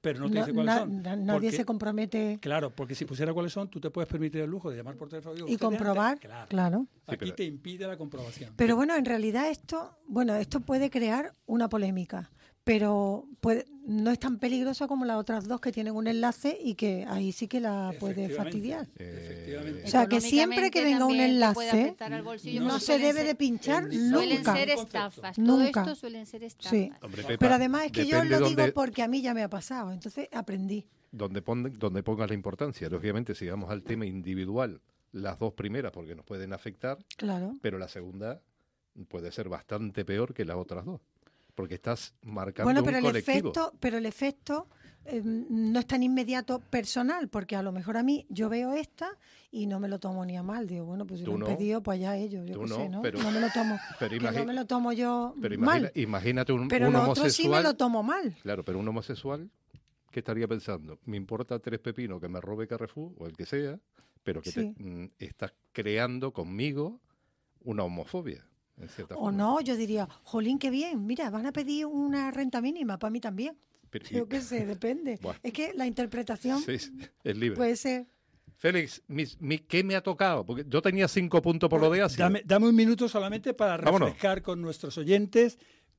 [0.00, 1.02] Pero no te No- dice cuáles na- son.
[1.02, 4.42] na- nadie porque- se compromete Claro, porque si pusiera cuáles son, tú te puedes permitir
[4.42, 6.12] el lujo de llamar por teléfono y "Usted comprobar.
[6.12, 6.20] antes-".
[6.28, 6.46] Claro.
[6.48, 6.86] Claro.
[6.92, 8.52] Sí, Aquí pero- te impide la comprobación.
[8.54, 12.30] Pero bueno, en realidad esto, bueno, esto puede crear una polémica,
[12.64, 16.74] pero puede, no es tan peligroso como las otras dos que tienen un enlace y
[16.74, 18.88] que ahí sí que la puede fastidiar.
[18.98, 19.82] Eh.
[19.84, 23.84] O sea, que siempre que venga un enlace, bolsillo, no se debe ser- de pinchar
[23.84, 24.56] el- Suelen nunca.
[24.56, 25.36] ser estafas.
[25.36, 25.82] Todo Nunca.
[25.82, 26.70] esto suelen ser estafas.
[26.70, 26.90] Sí.
[27.02, 29.48] Hombre, Pepa, Pero además es que yo lo digo porque a mí ya me ha
[29.50, 30.86] pasado, entonces aprendí.
[31.12, 32.88] donde, pon- donde pongas la importancia.
[32.88, 34.80] Lógicamente, si vamos al tema individual,
[35.12, 37.52] las dos primeras, porque nos pueden afectar, Claro.
[37.62, 38.40] pero la segunda
[39.08, 41.00] puede ser bastante peor que las otras dos,
[41.54, 43.36] porque estás marcando Bueno, un pero el colectivo.
[43.50, 44.68] efecto, pero el efecto
[45.06, 49.18] eh, no es tan inmediato personal, porque a lo mejor a mí yo veo esta
[49.50, 50.66] y no me lo tomo ni a mal.
[50.66, 51.46] Digo, bueno, pues si lo han no.
[51.46, 53.02] pedido, pues allá ellos, yo Tú no, sé, ¿no?
[53.02, 55.92] pero- no me lo tomo, pero no me lo tomo yo Pero imagina- mal.
[55.94, 57.62] imagínate un, Pero un lo otro sí me homosexual.
[57.62, 58.34] lo tomo mal.
[58.42, 59.50] Claro, pero un homosexual,
[60.10, 60.98] ¿qué estaría pensando?
[61.04, 63.78] Me importa tres pepinos que me robe Carrefour o el que sea,
[64.22, 64.72] pero que Sí.
[64.74, 67.00] te, mm, estás creando conmigo
[67.60, 68.46] una homofobia,
[68.78, 69.38] en cierta O forma.
[69.38, 73.20] no, yo diría, jolín, qué bien, mira, van a pedir una renta mínima, para mí
[73.20, 73.56] también.
[73.90, 75.18] Pero- Yo qué sé, depende.
[75.22, 75.38] Bueno.
[75.42, 76.90] Es que la interpretación Sí, sí,
[77.22, 77.56] es libre.
[77.56, 78.06] puede ser...
[78.56, 80.46] Félix, mi- ¿qué me ha tocado?
[80.46, 82.24] Porque yo tenía cinco puntos por lo de Asia.
[82.24, 84.08] Dame, dame un minuto solamente para Vámonos.
[84.08, 85.58] refrescar con nuestros oyentes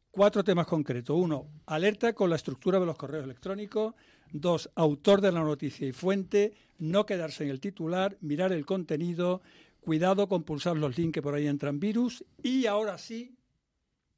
[0.10, 1.16] cuatro temas concretos.
[1.20, 3.94] Uno, alerta con la estructura de los correos electrónicos.
[4.32, 6.54] Dos, autor de la noticia y fuente.
[6.80, 9.42] No quedarse en el titular, mirar el contenido.
[9.86, 12.26] Cuidado con pulsar los links que por ahí entran virus.
[12.42, 13.36] Y ahora sí,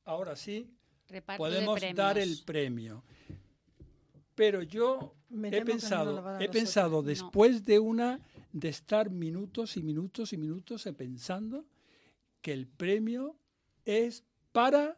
[0.05, 0.73] ahora sí,
[1.09, 3.03] Reparto podemos dar el premio.
[4.33, 7.03] Pero yo Me he no pensado, he pensado No.
[7.07, 8.21] después de una
[8.53, 11.65] de estar minutos y minutos y minutos pensando
[12.41, 13.35] que el premio
[13.83, 14.97] es para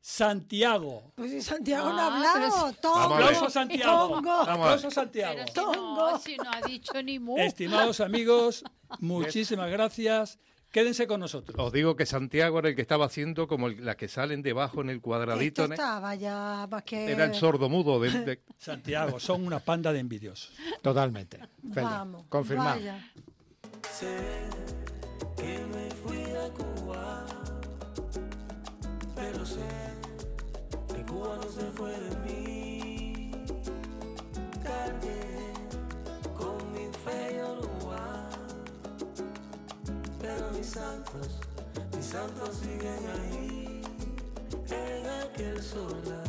[0.00, 1.12] Santiago.
[1.14, 3.04] Pues si Santiago no ha Ah, pero hablado, si- tongo, a.
[3.16, 4.08] Aplauso Santiago.
[4.08, 4.30] tongo.
[4.32, 4.52] A.
[4.54, 5.40] Aplauso Santiago.
[5.46, 6.10] Si Tongo.
[6.10, 7.36] no, si no ha dicho ni mu.
[7.38, 8.64] Estimados amigos,
[9.00, 10.38] muchísimas gracias.
[10.72, 11.56] Quédense con nosotros.
[11.58, 14.80] Os digo que Santiago era el que estaba haciendo como el- las que salen debajo
[14.82, 15.62] en el cuadradito.
[15.64, 15.74] Esto ¿no?
[15.74, 17.10] estaba ya más que...
[17.10, 17.98] Era el sordo mudo.
[18.00, 20.52] de- de- Santiago, son una panda de envidiosos.
[20.80, 21.38] Totalmente.
[21.72, 21.90] Feliz.
[21.90, 22.76] Vamos, Confirmado.
[22.76, 23.04] vaya.
[23.92, 24.16] Sé
[25.36, 27.26] que me fui de Cuba,
[29.20, 29.60] pero sé
[30.94, 33.30] que Cuba no se fue de mí.
[34.62, 35.52] Cargué
[36.36, 38.30] con mi fe y Uruguay,
[40.20, 41.40] pero mis santos,
[41.96, 43.82] mis santos siguen ahí,
[44.70, 46.24] en aquel solar.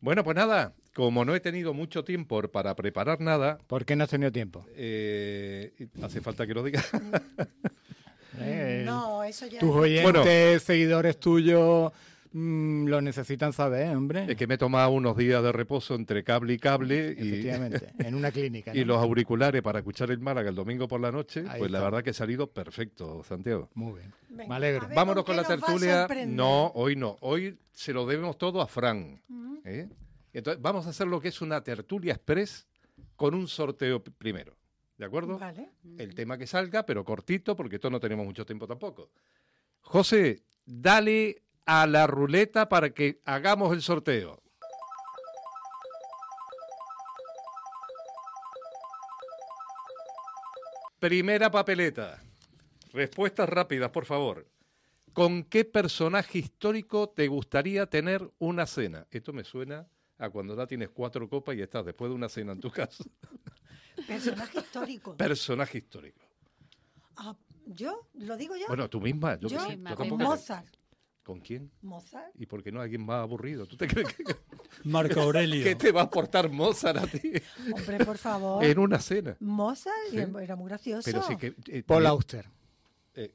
[0.00, 4.04] Bueno, pues nada, como no he tenido mucho tiempo para preparar nada, ¿Por qué no
[4.04, 4.66] has tenido tiempo?
[4.76, 6.84] eh, hace falta que lo diga.
[8.38, 9.60] Eh, No, eso ya...
[9.60, 11.92] Tus oyentes, seguidores tuyos,
[12.32, 14.26] mm, lo necesitan saber, hombre.
[14.28, 17.92] es que me he tomado unos días de reposo entre cable y cable y, Efectivamente,
[17.98, 18.74] en una clínica.
[18.74, 21.44] y los auriculares para escuchar el Málaga el domingo por la noche.
[21.48, 23.68] Ahí pues la verdad que ha salido perfecto, Santiago.
[23.74, 24.12] Muy bien.
[24.28, 24.88] Venga, Me alegro.
[24.88, 26.08] ver Vámonos con la tertulia.
[26.26, 27.16] No, hoy no.
[27.20, 29.20] Hoy se lo debemos todo a Fran.
[29.64, 29.88] ¿eh?
[30.32, 32.66] Entonces, vamos a hacer lo que es una tertulia express
[33.14, 34.56] con un sorteo primero.
[34.96, 35.38] ¿De acuerdo?
[35.38, 35.70] Vale.
[35.98, 39.10] El tema que salga, pero cortito, porque todos no tenemos mucho tiempo tampoco.
[39.80, 44.40] José, dale a la ruleta para que hagamos el sorteo.
[51.00, 52.22] Primera papeleta.
[52.92, 54.46] Respuestas rápidas, por favor.
[55.12, 59.06] ¿Con qué personaje histórico te gustaría tener una cena?
[59.10, 59.86] Esto me suena
[60.18, 63.04] a cuando ya tienes cuatro copas y estás después de una cena en tu casa.
[64.06, 65.16] Personaje histórico.
[65.16, 66.20] Personaje histórico.
[67.16, 68.06] Ah, ¿Yo?
[68.14, 68.66] ¿Lo digo yo?
[68.68, 69.38] Bueno, tú misma.
[69.38, 70.24] Yo, qué Yo, tampoco sé.
[70.24, 70.66] Mozart.
[71.22, 71.70] ¿Con quién?
[71.80, 72.34] Mozart.
[72.38, 73.66] ¿Y por qué no alguien más aburrido?
[73.66, 74.24] ¿Tú te crees que,
[74.84, 75.64] Marco Aurelio.
[75.64, 77.32] que te va a aportar Mozart a ti
[77.74, 78.62] Hombre, por favor.
[78.62, 79.34] en una cena?
[79.40, 80.18] Mozart Sí.
[80.18, 81.02] era muy gracioso.
[81.04, 81.54] Pero sí que...
[81.68, 82.46] eh, Paul eh, Auster.
[83.14, 83.34] eh,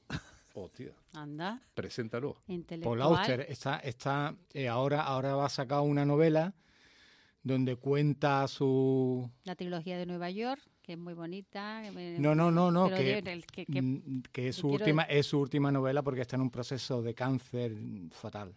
[0.54, 2.36] hostia, Anda, preséntalo.
[2.84, 6.54] Paul Auster está, está eh, ahora, ahora va a sacar una novela
[7.44, 11.82] donde cuenta su La trilogía de Nueva York, que es muy bonita.
[11.84, 14.84] que me- No, no, no, no, que, el que- que- que es que su quiero-
[14.84, 17.76] última, es su última novela porque está en un proceso de cáncer
[18.12, 18.56] fatal.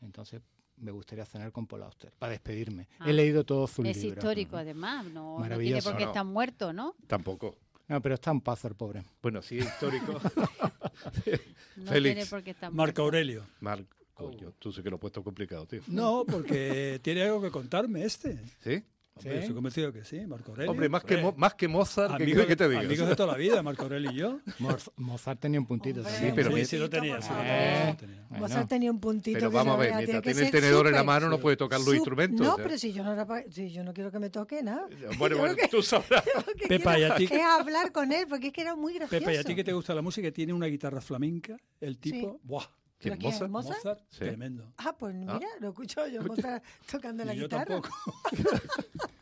[0.00, 0.40] Entonces
[0.76, 2.88] me gustaría cenar con Paul Auster para despedirme.
[2.98, 3.04] Ah.
[3.08, 4.18] He leído todo su es libro.
[4.18, 5.04] histórico, además.
[5.06, 5.90] No, no tiene Maravilloso.
[5.90, 6.12] por qué No, no.
[6.12, 6.94] estar muerto, ¿no?
[7.06, 7.56] Tampoco.
[7.88, 9.02] No, pero está en paz el pobre.
[9.22, 10.12] Bueno, sí es histórico.
[11.76, 12.14] No Félix.
[12.14, 13.02] tiene por qué estar Marco muerto.
[13.02, 13.46] Aurelio.
[13.60, 13.96] Marco,
[14.30, 15.80] coño, tú sí que lo has puesto complicado, tío.
[15.88, 18.38] No, porque tiene algo que contarme este.
[18.62, 18.82] ¿Sí?
[19.14, 19.38] Hombre, ¿Sí?
[19.40, 20.70] Estoy convencido que sí, Marco Aurelio.
[20.70, 22.80] Hombre, más que, Mo- más que Mozart, ¿qué Amigos, que te diga?
[22.80, 24.40] amigos de toda la vida, Marco Aurelio y yo.
[24.58, 26.14] Moz- Mozart tenía un puntito Hombre.
[26.18, 27.20] Sí, pero sí, sí lo tenía.
[27.20, 28.24] sí lo Eh, tenía.
[28.30, 28.44] bueno.
[28.46, 31.28] Mozart tenía un puntito Pero vamos a ver, mientras tiene el tenedor en la mano
[31.28, 32.40] no puede tocar los instrumentos.
[32.40, 32.64] No, o sea.
[32.64, 34.88] pero si yo no, era pa- si yo no quiero que me toque nada.
[35.18, 36.24] Bueno, bueno, que- tú sabrás.
[36.68, 37.24] Pepa, ¿y a ti?
[37.30, 39.20] Es hablar con él, porque es que era muy gracioso.
[39.20, 40.32] Pepa, ¿y a ti que te gusta la música?
[40.32, 42.32] Tiene una guitarra flamenca, el tipo.
[42.32, 42.38] Sí.
[42.44, 42.64] ¡Buah!
[43.02, 43.50] ¿Quién, ¿Pero quién es?
[43.50, 43.50] Mozart?
[43.50, 43.76] ¿Mozart?
[43.84, 44.18] Mozart, Sí.
[44.20, 44.72] tremendo.
[44.78, 47.64] Ah, pues mira, lo escucho yo, Mozart tocando la Y yo guitarra.
[47.80, 47.90] tampoco.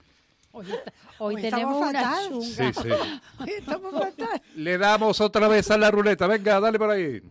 [0.52, 2.28] Hoy, está- hoy Hoy tenemos una fatal.
[2.28, 2.72] chunga.
[2.72, 2.88] Sí, sí.
[3.56, 4.42] Estamos fatal.
[4.56, 6.26] Le damos otra vez a la ruleta.
[6.26, 7.22] Venga, dale por ahí.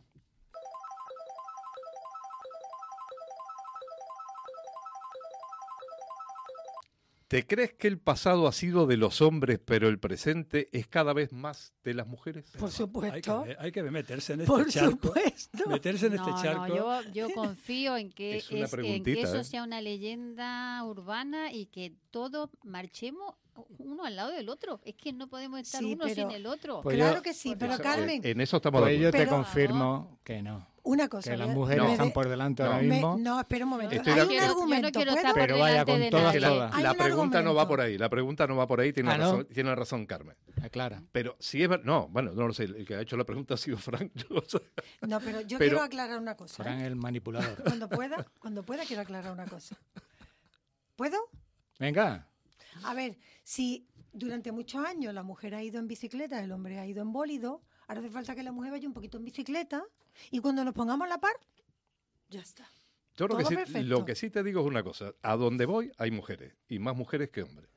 [7.30, 11.14] ¿Te crees que el pasado ha sido de los hombres, pero el presente es cada
[11.14, 12.50] vez más de las mujeres?
[12.58, 13.46] Por Hay que, supuesto.
[13.60, 14.90] hay que meterse en este Por charco.
[15.08, 15.70] supuesto.
[15.70, 16.76] Meterse en No, este no, charco.
[16.76, 19.44] yo, yo confío en que, Es una es- en que preguntita, eso ¿eh?
[19.44, 23.36] sea una leyenda urbana y que todos marchemos
[23.78, 24.82] uno al lado del otro.
[24.84, 26.82] Es que no podemos estar Sí, uno pero- sin el otro.
[26.82, 29.24] Pues claro yo- que sí, pero eso, Carmen, En eso estamos Pues de yo acuerdo.
[29.26, 30.68] te Pero- confirmo que no.
[30.84, 31.32] Una cosa.
[31.32, 31.92] Que las mujeres No.
[31.92, 32.70] están por delante No.
[32.70, 33.18] ahora me- mismo.
[33.20, 33.96] no, espera un momento.
[33.96, 34.92] Estoy Hay un no argumento.
[34.92, 35.18] quiero ¿puedo?
[35.18, 36.82] estar por Pero vaya con de todas, la, todas.
[36.82, 37.68] La un pregunta no va argumento.
[37.68, 39.24] por ahí, la pregunta no va por ahí, tiene, Ah, ¿no?
[39.24, 40.36] razón, tiene razón Carmen.
[40.64, 41.04] Aclara.
[41.12, 43.58] Pero si es no, bueno, no lo sé, el que ha hecho la pregunta ha
[43.58, 44.12] sido Frank.
[44.16, 44.60] yo no sé.
[45.08, 46.64] No, pero yo Pero- quiero aclarar una cosa.
[46.64, 46.88] Fran ¿eh?
[46.88, 47.56] el manipulador.
[47.64, 49.78] Cuando pueda, cuando pueda quiero aclarar una cosa.
[50.96, 51.18] ¿Puedo?
[51.80, 52.28] Venga.
[52.84, 56.86] A ver, si durante muchos años la mujer ha ido en bicicleta, el hombre ha
[56.86, 59.84] ido en bólido, ahora hace falta que la mujer vaya un poquito en bicicleta
[60.32, 61.34] y cuando nos pongamos a la par,
[62.30, 62.68] ya está.
[63.18, 65.92] Yo lo que, sí, lo que sí te digo es una cosa, a donde voy
[65.98, 67.70] hay mujeres, y más mujeres que hombres.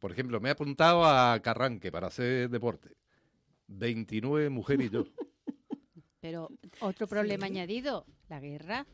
[0.00, 2.96] Por ejemplo, me he apuntado a Carranque para hacer deporte.
[3.68, 5.04] 29 mujeres y yo.
[6.20, 6.50] Pero
[6.80, 8.86] otro problema añadido, la guerra.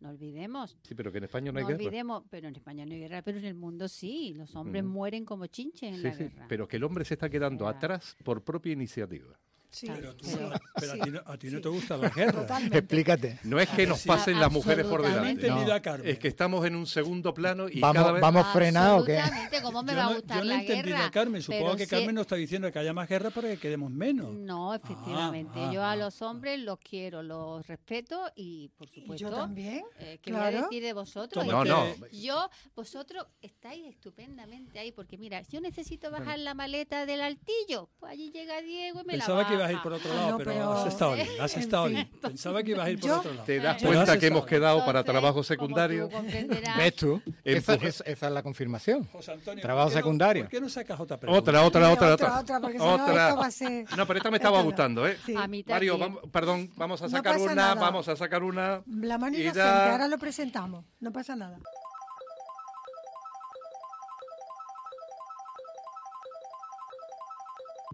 [0.00, 0.76] No olvidemos.
[0.82, 1.84] Sí, pero que en España no No, hay guerra.
[1.84, 4.34] olvidemos, pero en España no hay guerra, pero en el mundo sí.
[4.34, 6.46] Los hombres mueren como chinches en Sí, la sí, guerra.
[6.48, 9.38] pero que el hombre se está quedando atrás por propia iniciativa.
[9.72, 10.36] Sí, Pero, tú- sí,
[10.74, 12.42] pero sí, a ti, no, a ti no te gustan las guerras.
[12.42, 12.78] Totalmente.
[12.78, 13.38] Explícate.
[13.44, 15.30] No es que nos pasen las mujeres por No delante.
[15.30, 15.72] entendido No.
[15.74, 16.08] a Carmen.
[16.08, 18.20] Es que estamos en un segundo plano y Vamos, cada vez...
[18.20, 19.18] vamos frenados o qué?
[19.62, 21.06] ¿cómo me yo va no, a gustar yo no he la entendido guerra?
[21.06, 21.42] a Carmen.
[21.42, 24.30] Supongo que sí- Carmen nos está diciendo que haya más guerra para que quedemos menos.
[24.34, 25.58] No, efectivamente.
[25.58, 25.96] Ah, yo ah, a ah.
[25.96, 29.82] los hombres los quiero, los respeto y, por Y supuesto, yo también.
[30.00, 30.62] eh, ¿qué voy a claro.
[30.66, 31.46] decir de vosotros?
[31.46, 31.86] No, no.
[32.12, 38.12] Yo, vosotros estáis estupendamente ahí, porque mira, yo necesito bajar la maleta del altillo, pues
[38.12, 40.30] allí llega Diego y me Pensaba la que ibas a ir por otro Ah, lado,
[40.32, 41.28] no, pero, pero- has estado bien.
[41.40, 42.10] Has estado bien.
[42.20, 43.44] Pensaba que ibas a ir por Yo- otro lado.
[43.44, 46.08] ¿Te das cuenta que hemos entonces, quedado para Entonces, trabajo como secundario?
[46.08, 46.16] tú
[46.78, 47.22] ¿Ves tú?
[47.44, 49.04] Esa, fu- es- esa es la confirmación.
[49.12, 50.42] José Antonio, Trabajo ¿por qué no- secundario.
[50.44, 51.40] ¿Por qué no sacas otra pregunta?
[51.40, 52.40] Otra, otra, otra, otra, otra.
[52.40, 53.28] otra, porque si no, Otra.
[53.28, 55.16] esto va a ser- No, pero esta me estaba gustando, ¿eh?
[55.24, 55.34] Sí.
[55.36, 56.14] A mí Mario, también.
[56.14, 57.74] vamos, perdón, vamos a sacar una, nada.
[57.74, 58.82] vamos a sacar una.
[58.86, 60.84] La mano Y inocente, ahora lo presentamos.
[61.00, 61.58] No pasa nada.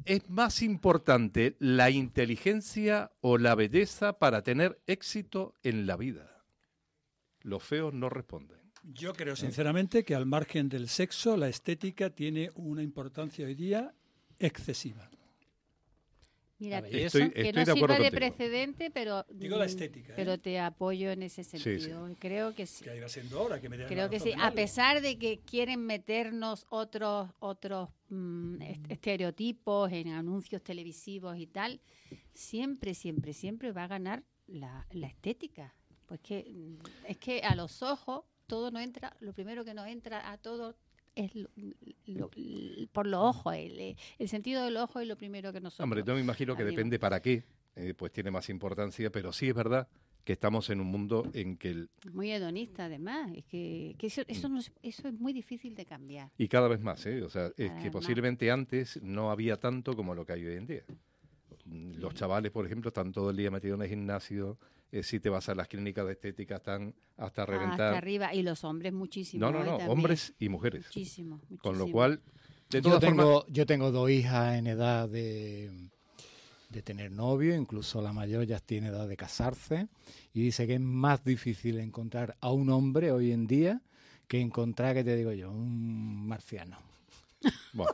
[0.08, 6.46] ¿Es más importante la inteligencia o la belleza para tener éxito en la vida?
[7.42, 8.58] Los feos no responden.
[8.84, 13.92] Yo creo sinceramente que al margen del sexo, la estética tiene una importancia hoy día
[14.38, 15.10] excesiva.
[16.60, 17.04] Mira, La que.
[17.06, 20.16] Estoy, no estoy de sirva de precedente, pero Digo la mm, estética, ¿eh?
[20.16, 21.58] pero te apoyo en ese sí.
[21.58, 22.08] sentido.
[22.18, 22.84] Creo que sí.
[22.84, 25.80] Que iba siendo hora que me dieran Creo que sí, a pesar de que quieren
[25.86, 31.80] meternos otros otros mm, est- estereotipos en anuncios televisivos y tal,
[32.34, 35.74] siempre, siempre, siempre va a ganar la, la estética.
[36.06, 39.86] Pues que mm, es que a los ojos todo no entra, lo primero que nos
[39.86, 40.74] entra a todos
[41.24, 41.48] es lo-
[42.06, 42.30] lo-
[42.92, 45.84] por los ojos, el, el sentido del ojo es lo primero que nosotros.
[45.84, 47.44] Hombre, yo me imagino que depende para qué,
[47.76, 49.88] eh, pues tiene más importancia, pero sí es verdad
[50.24, 53.30] que estamos en un mundo en que el, Muy hedonista, además.
[53.34, 54.24] Es que, que eso, Mm.
[54.30, 56.30] eso, no es- eso es muy difícil de cambiar.
[56.36, 57.22] y cada vez más, ¿eh?
[57.22, 57.92] o sea, es Cada que más.
[57.92, 60.82] posiblemente antes no había tanto como lo que hay hoy en día.
[61.66, 64.58] Los chavales, por ejemplo, están todo el día metidos en el gimnasio.
[64.90, 67.88] Eh, si te vas a las clínicas de estética, están hasta reventar.
[67.88, 68.34] Hasta arriba.
[68.34, 69.44] Y los hombres muchísimo.
[69.44, 69.64] no, no, ¿eh?
[69.64, 69.90] no, También.
[69.90, 70.86] hombres y mujeres.
[70.86, 71.92] Muchísimo, Con lo muchísimo.
[71.92, 72.20] cual,
[72.70, 75.70] de Yo tengo, yo tengo dos hijas en edad de,
[76.70, 79.88] de tener novio, incluso la mayor ya tiene edad de casarse,
[80.32, 83.82] y dice que es más difícil encontrar a un hombre hoy en día
[84.26, 86.78] que encontrar, que te digo yo, un marciano.
[87.72, 87.92] Bueno,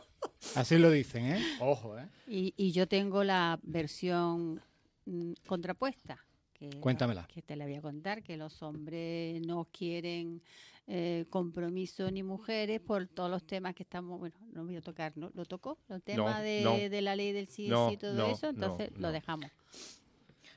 [0.55, 1.43] Así lo dicen, ¿eh?
[1.61, 2.07] Ojo, ¿eh?
[2.27, 4.61] Y, y yo tengo la versión
[5.07, 6.25] mm, contrapuesta.
[6.55, 7.27] Que, Cuéntamela.
[7.27, 10.41] Que te la voy a contar, que los hombres no quieren
[10.87, 15.13] eh, compromiso ni mujeres por todos los temas que estamos, bueno, no voy a tocar,
[15.17, 15.31] ¿no?
[15.35, 15.79] ¿Lo tocó?
[15.89, 16.77] ¿El tema de, no.
[16.77, 18.47] de la ley del sí No, y todo no, eso?
[18.53, 19.01] no, Entonces no.
[19.01, 19.51] lo dejamos.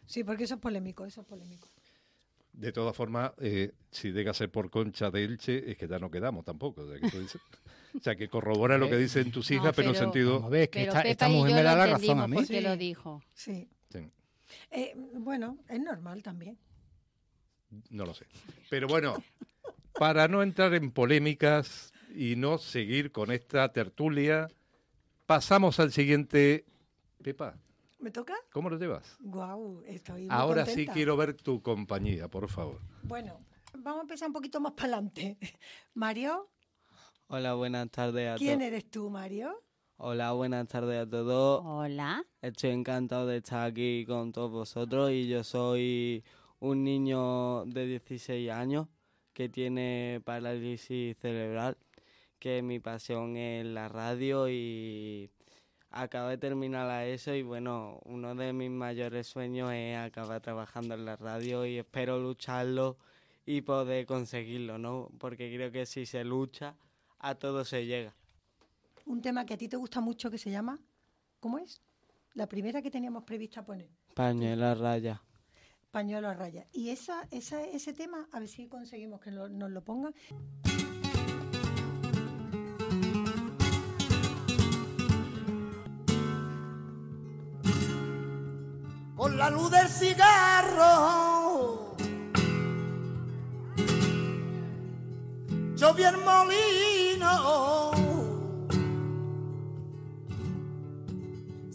[0.05, 1.67] Sí, porque eso es polémico, eso es polémico.
[2.53, 5.99] de todas formas, eh, si llega a ser por Concha de Elche, es que ya
[5.99, 6.81] no quedamos tampoco.
[6.81, 7.41] O sea, que, tú dices-
[7.95, 10.49] o sea, que corrobora lo que dicen tus No, hijas, pero en pero- sentido...
[10.49, 12.35] Que Pero esta, mujer me da lo la razón a mí.
[12.35, 12.61] porque Sí.
[12.61, 13.21] lo dijo.
[13.33, 13.69] Sí.
[14.71, 16.57] Eh, bueno, es normal también.
[17.89, 18.25] no lo sé.
[18.69, 19.15] Pero bueno,
[19.99, 24.47] para no entrar en polémicas y no seguir con esta tertulia,
[25.25, 26.65] pasamos al siguiente...
[27.23, 27.57] Pepa,
[27.99, 28.35] ¿Me toca?
[28.51, 29.17] ¿cómo lo llevas?
[29.19, 32.79] Guau, estoy muy Ahora sí quiero ver tu compañía, por favor.
[33.03, 33.39] Bueno,
[33.73, 35.37] vamos a empezar un poquito más para adelante.
[35.93, 36.49] Mario,
[37.29, 38.67] Hola, buenas tardes a ¿quién todos.
[38.67, 39.61] eres tú, Mario?
[39.99, 41.63] Hola, buenas tardes a todos.
[41.65, 42.23] Hola.
[42.43, 46.23] Estoy encantado de estar aquí con todos vosotros y yo soy
[46.59, 48.87] un niño de 16 años
[49.33, 51.77] que tiene parálisis cerebral,
[52.37, 55.31] que mi pasión es la radio y
[55.89, 60.93] acabo de terminar la ESO y bueno, uno de mis mayores sueños es acabar trabajando
[60.93, 62.97] en la radio y espero lucharlo
[63.47, 65.09] y poder conseguirlo, ¿no?
[65.17, 66.75] Porque creo que si se lucha,
[67.17, 68.13] a todo se llega.
[69.13, 70.79] Un tema que a ti te gusta mucho que se llama,
[71.39, 71.81] ¿cómo es?
[72.33, 75.21] La primera que teníamos prevista poner, Pañuela raya.
[75.91, 76.67] pañuelo a raya.
[76.73, 80.13] Y esa, esa, ese tema, a ver si conseguimos que lo- nos lo pongan.
[89.15, 91.95] con la luz del cigarro.
[95.75, 97.91] Yo vi el molino,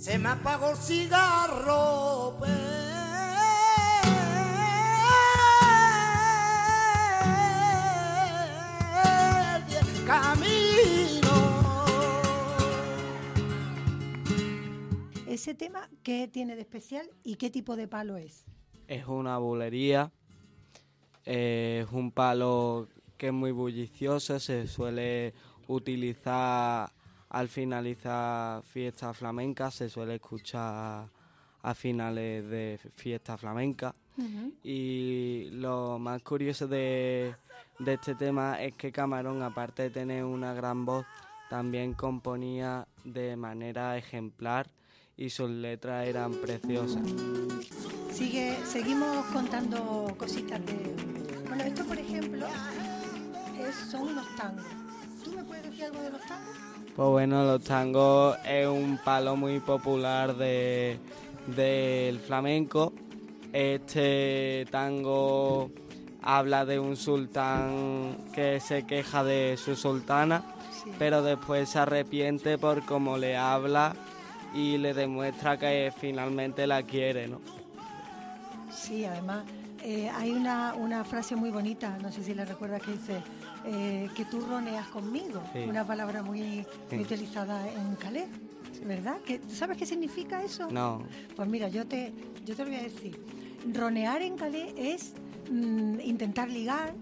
[0.03, 2.37] se me apagó el cigarro.
[8.81, 11.31] perdí el camino.
[15.29, 18.45] Ese tema, ¿qué tiene de especial y qué tipo de palo es?
[18.89, 20.11] Es una bulería,
[21.25, 25.33] eh, es un palo que es muy bullicioso, se suele
[25.69, 26.91] utilizar
[27.33, 31.09] al finalizar fiestas flamencas, se suele escuchar
[31.63, 33.95] a finales de fiestas flamencas.
[34.63, 37.35] Y lo más curioso de,
[37.79, 41.07] de este tema es que Camarón, aparte de tener una gran voz,
[41.49, 44.69] también componía de manera ejemplar
[45.17, 47.03] y sus letras eran preciosas.
[48.11, 50.95] Sigue, seguimos contando cositas de...
[51.49, 52.47] Bueno, esto por ejemplo
[53.59, 54.65] es- son unos tangos.
[55.25, 56.57] ¿Tú me puedes decir algo de los tangos?
[56.95, 60.99] Pues bueno, los tangos es un palo muy popular de,
[61.47, 62.93] del flamenco.
[63.53, 65.71] Este tango
[66.23, 70.43] habla de un sultán que se queja de su sultana,
[70.85, 70.91] Sí.
[70.99, 73.95] pero después se arrepiente por cómo le habla
[74.55, 77.41] y le demuestra que finalmente la quiere, ¿no?
[78.71, 79.45] Sí, además
[79.83, 83.23] eh, hay una, una frase muy bonita, no sé si la recuerdas, que dice
[83.65, 85.61] eh, que tú roneas conmigo, Sí.
[85.69, 86.67] una palabra muy,
[86.99, 88.29] utilizada en Calais,
[88.85, 89.19] ¿verdad?
[89.25, 90.69] ¿Que, ¿tú ¿Sabes qué significa eso?
[90.71, 91.03] No,
[91.37, 92.13] Pues mira, yo te,
[92.45, 93.19] yo te lo voy a decir.
[93.73, 95.13] Ronear en Calais es
[95.51, 96.95] mm, intentar ligar.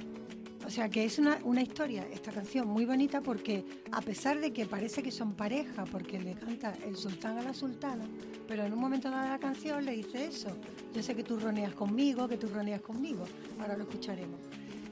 [0.66, 4.52] O sea que es una, una historia, esta canción, muy bonita porque a pesar de
[4.52, 8.04] que parece que son pareja, porque le canta el sultán a la sultana,
[8.46, 10.50] pero en un momento dado de la canción le dice eso.
[10.94, 13.24] Yo sé que tú roneas conmigo, que tú roneas conmigo.
[13.58, 14.38] Ahora lo escucharemos.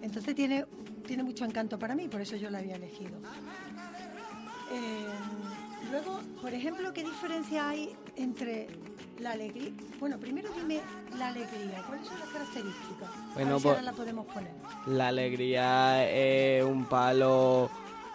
[0.03, 0.65] Entonces tiene,
[1.07, 3.19] tiene mucho encanto para mí, por eso yo la había elegido.
[4.71, 5.07] Eh,
[5.91, 8.69] luego, por ejemplo, ¿qué diferencia hay entre
[9.19, 9.73] la alegría?
[9.99, 10.81] Bueno, primero dime
[11.19, 11.83] la alegría.
[11.87, 13.11] ¿Cuáles son las características?
[13.35, 14.53] Bueno, a si ahora la podemos poner.
[14.87, 17.71] La alegría es un palo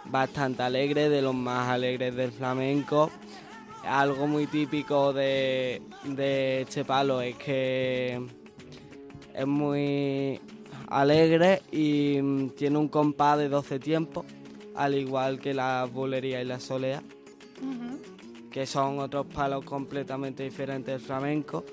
[0.06, 3.10] bastante alegre, de los más alegres del flamenco.
[3.86, 8.18] Algo muy típico de, de este palo es que
[9.34, 10.40] es muy
[10.88, 14.24] alegre y mm, tiene un compás de 12 tiempos,
[14.74, 17.02] al igual que la bulería y la solea,
[18.50, 21.64] que son otros palos completamente diferentes del flamenco.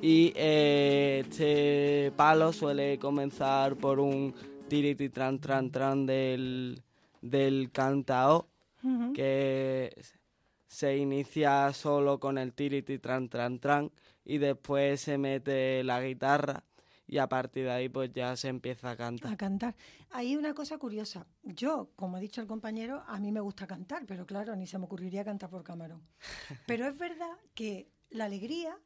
[0.00, 4.34] Y eh, este palo suele comenzar por un
[4.68, 6.82] tiriti tran tran tran del,
[7.20, 8.48] del cantao,
[9.14, 9.94] que
[10.66, 13.92] se inicia solo con el tiriti tran tran tran
[14.24, 16.64] y después se mete la guitarra
[17.12, 19.30] y a partir de ahí pues ya se empieza a cantar.
[19.30, 19.74] A cantar.
[20.12, 21.26] Hay una cosa curiosa.
[21.42, 24.78] Yo, como ha dicho el compañero, a mí me gusta cantar, pero claro, ni se
[24.78, 26.00] me ocurriría cantar por camarón.
[26.66, 28.78] Pero es verdad que la alegría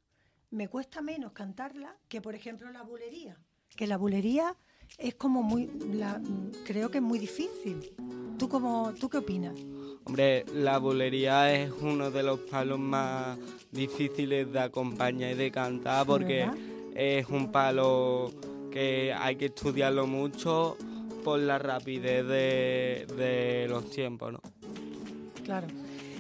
[0.51, 3.39] me cuesta menos cantarla que, por ejemplo, la bulería.
[3.77, 4.57] Que la bulería
[4.99, 6.21] es como muy, la-
[6.65, 7.93] creo que es muy difícil.
[8.39, 9.55] ¿Tú, cómo, ¿Tú qué opinas?
[10.05, 13.39] Hombre, la bulería es uno de los palos más
[13.71, 16.57] difíciles de acompañar y de cantar porque ¿verdad?
[16.97, 18.33] Es un palo
[18.71, 20.77] que hay que estudiarlo mucho
[21.23, 24.41] por la rapidez de, de los tiempos, ¿no?
[25.45, 25.67] Claro.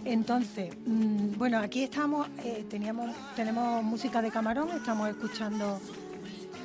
[0.04, 5.80] Entonces, mm, bueno, aquí estamos, eh, teníamos, tenemos música de camarón, estamos escuchando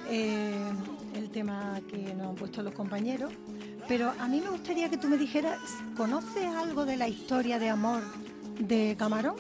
[0.10, 0.72] eh,
[1.16, 3.32] el tema que nos han puesto los compañeros,
[3.88, 5.60] pero a mí me gustaría que tú me dijeras,
[5.98, 8.04] ¿conoces algo de la historia de amor
[8.60, 9.36] de Camarón?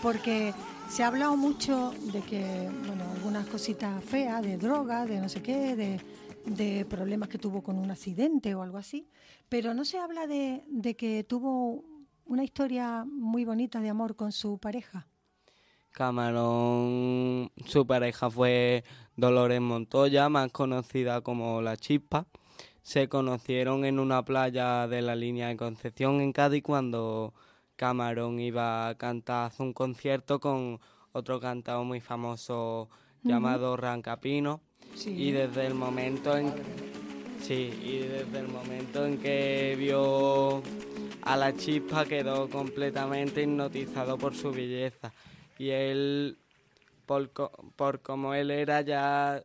[0.00, 0.54] Porque
[0.88, 5.42] se ha hablado mucho de que, bueno, algunas cositas feas, de droga, de no sé
[5.42, 6.00] qué, de,
[6.46, 9.08] de problemas que tuvo con un accidente o algo así,
[9.48, 11.84] pero no se habla de, de que tuvo
[12.26, 15.06] una historia muy bonita de amor con su pareja.
[15.92, 18.82] Camarón, su pareja fue
[19.16, 22.26] Dolores Montoya, más conocida como La Chispa.
[22.82, 27.32] Se conocieron en una playa de la línea de Concepción en Cádiz cuando
[27.76, 30.80] Camarón iba a cantar un concierto con
[31.12, 32.88] otro cantador muy famoso
[33.22, 34.60] llamado Rancapino.
[34.94, 35.10] Sí.
[35.10, 36.52] Y desde el momento en
[37.40, 40.62] sí, y desde el momento en que vio
[41.22, 45.12] a la chispa quedó completamente hipnotizado por su belleza.
[45.58, 46.36] Y él,
[47.06, 49.42] por, co- por como él era, ya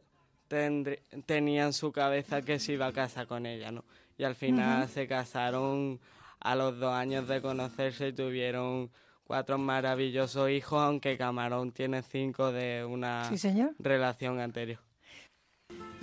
[1.26, 3.84] tenía en su cabeza que se iba a casar con ella, ¿no?
[4.18, 6.00] Y al final se casaron
[6.40, 8.90] a los dos años de conocerse tuvieron
[9.24, 14.80] cuatro maravillosos hijos, aunque Camarón tiene cinco de una Sí, relación anterior.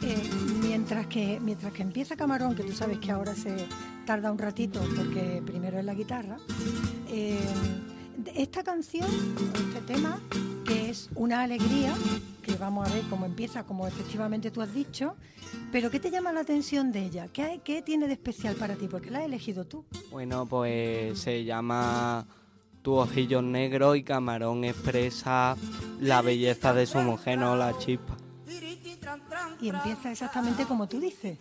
[0.03, 0.23] Eh,
[0.63, 3.67] mientras, que, mientras que empieza Camarón, que tú sabes que ahora se
[4.05, 6.37] tarda un ratito porque primero es la guitarra,
[7.09, 7.39] eh,
[8.35, 9.07] esta canción,
[9.55, 10.21] este tema,
[10.67, 11.95] que es una alegría,
[12.43, 15.17] que vamos a ver cómo empieza, como efectivamente tú has dicho,
[15.73, 17.29] pero ¿qué te llama la atención de ella?
[17.33, 18.89] ¿Qué, hay- qué tiene de especial para ti?
[18.89, 19.85] Porque la has elegido tú.
[20.11, 22.27] Bueno, pues se llama
[22.83, 25.57] Tu ojillo negro y Camarón expresa
[26.01, 28.17] la belleza de su mujer, no la chispa.
[29.61, 31.39] Y empieza exactamente como tú dices.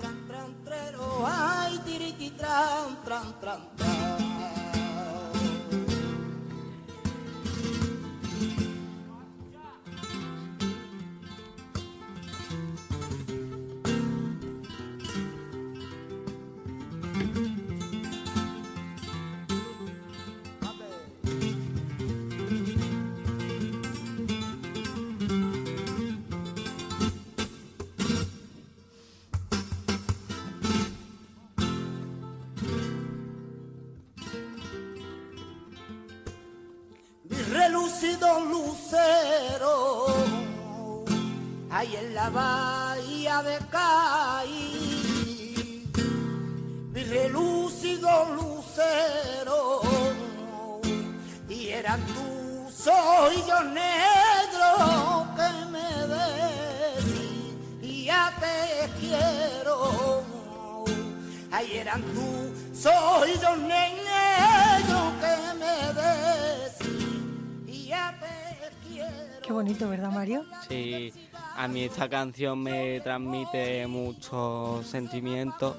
[71.66, 75.76] A mí esta canción me transmite muchos sentimientos,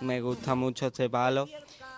[0.00, 1.48] me gusta mucho este palo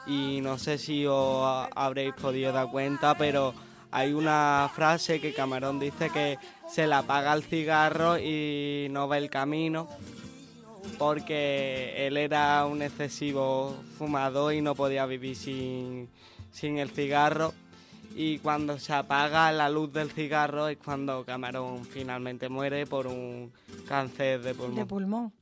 [0.06, 3.54] y no sé si os ha- habréis podido dar cuenta, pero
[3.90, 6.38] hay una frase que Camarón dice que
[6.70, 9.88] se le apaga el cigarro y no ve el camino
[10.98, 16.06] porque él era un excesivo fumador y no podía vivir sin,
[16.52, 17.54] sin el cigarro.
[18.14, 23.52] Y cuando se apaga la luz del cigarro es cuando Camarón finalmente muere por un
[23.88, 24.76] cáncer de pulmón.
[24.76, 25.32] De pulmón.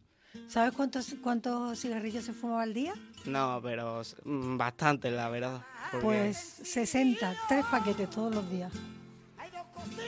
[0.49, 2.95] ¿Sabes cuántos, cuántos cigarrillos se fumaba al día?
[3.27, 5.61] no, pero mm, bastante, la verdad.
[5.91, 8.73] porque Pues 60, tres paquetes todos los días.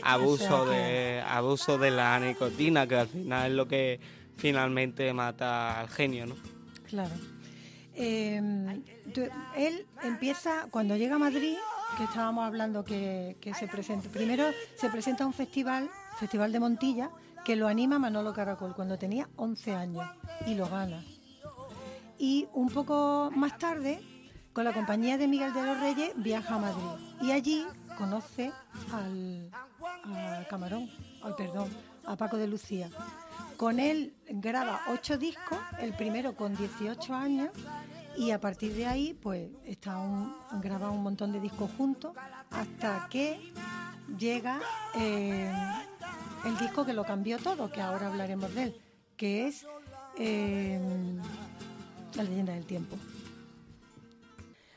[0.02, 4.00] abuso o sea que- de abuso de la nicotina, que al final es lo que
[4.36, 6.36] finalmente mata al genio, ¿no?
[6.88, 7.14] Claro.
[7.94, 8.40] Eh,
[9.12, 11.56] tú- él empieza, cuando llega a Madrid,
[11.96, 14.44] que estábamos hablando que, que se presenta, primero
[14.76, 17.10] se presenta un festival, Festival de Montilla,
[17.44, 20.08] que lo anima Manolo Caracol cuando tenía 11 años
[20.46, 21.04] y lo gana.
[22.18, 24.00] Y un poco más tarde,
[24.52, 27.66] con la compañía de Miguel de los Reyes, viaja a Madrid y allí
[27.98, 28.52] conoce
[28.92, 29.50] al,
[30.48, 30.88] Camarón,
[31.22, 31.68] ay, perdón,
[32.06, 32.90] a Paco de Lucía.
[33.56, 37.50] Con él graba ocho discos, el primero con 18 años,
[38.16, 42.14] y a partir de ahí, pues, está un, han grabado un montón de discos juntos,
[42.50, 43.52] hasta que
[44.18, 44.60] llega
[44.94, 45.52] eh,
[46.44, 48.80] el disco que lo cambió todo, que ahora hablaremos de él,
[49.16, 49.66] que es
[50.18, 50.80] eh,
[52.14, 52.96] La leyenda del tiempo.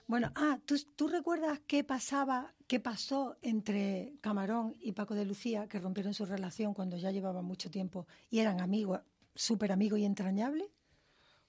[0.08, 5.68] Bueno, ah, ¿tú, ¿tú recuerdas qué pasaba, qué pasó entre Camarón y Paco de Lucía,
[5.68, 9.02] que rompieron su relación cuando ya llevaban mucho tiempo y eran amigos,
[9.34, 10.68] súper amigos y entrañables?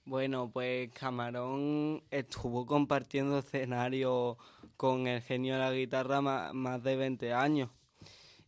[0.07, 4.37] Bueno, pues Camarón estuvo compartiendo escenario
[4.77, 7.71] con el genio de la guitarra más de 20 años.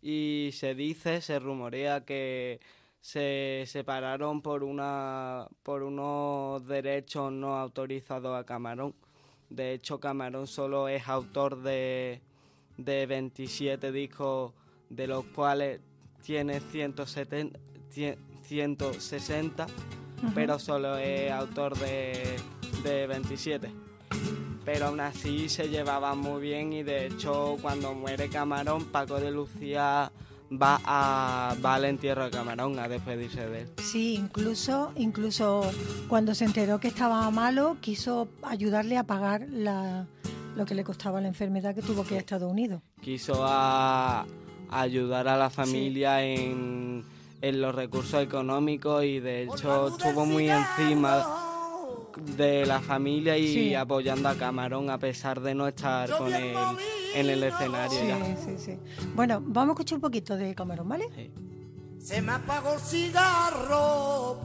[0.01, 2.61] Y se dice, se rumorea que
[3.01, 8.95] se separaron por, una, por unos derechos no autorizados a Camarón.
[9.49, 12.21] De hecho, Camarón solo es autor de,
[12.77, 14.53] de 27 discos,
[14.89, 15.81] de los cuales
[16.23, 17.59] tiene 170,
[18.43, 19.67] 160
[20.35, 22.35] pero solo es autor de,
[22.83, 23.71] de 27.
[24.65, 29.31] Pero aún así se llevaban muy bien y de hecho cuando muere Camarón, Paco de
[29.31, 30.11] Lucía
[30.51, 33.69] va, a, va al entierro de Camarón a despedirse de él.
[33.77, 35.61] Sí, incluso, incluso
[36.07, 40.07] cuando se enteró que estaba malo, quiso ayudarle a pagar la,
[40.55, 42.81] lo que le costaba la enfermedad que tuvo que ir a Estados Unidos.
[43.01, 44.25] Quiso a,
[44.69, 47.03] ayudar a la familia en
[47.41, 51.45] en los recursos económicos y de hecho estuvo muy encima
[52.35, 53.75] de la familia y Sí.
[53.75, 56.53] apoyando a Camarón a pesar de no estar con él
[57.15, 58.35] en el escenario Sí, ya.
[58.35, 58.77] sí, sí.
[59.15, 61.07] Bueno, vamos a escuchar un poquito de Camarón, ¿vale?
[61.15, 61.31] Sí.
[61.99, 64.39] Se me apagó el cigarro.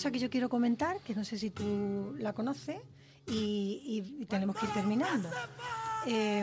[0.00, 2.78] Cosa que yo quiero comentar, que no sé si tú la conoces,
[3.26, 3.34] y,
[4.16, 5.28] y- y tenemos que ir terminando.
[6.06, 6.42] Eh,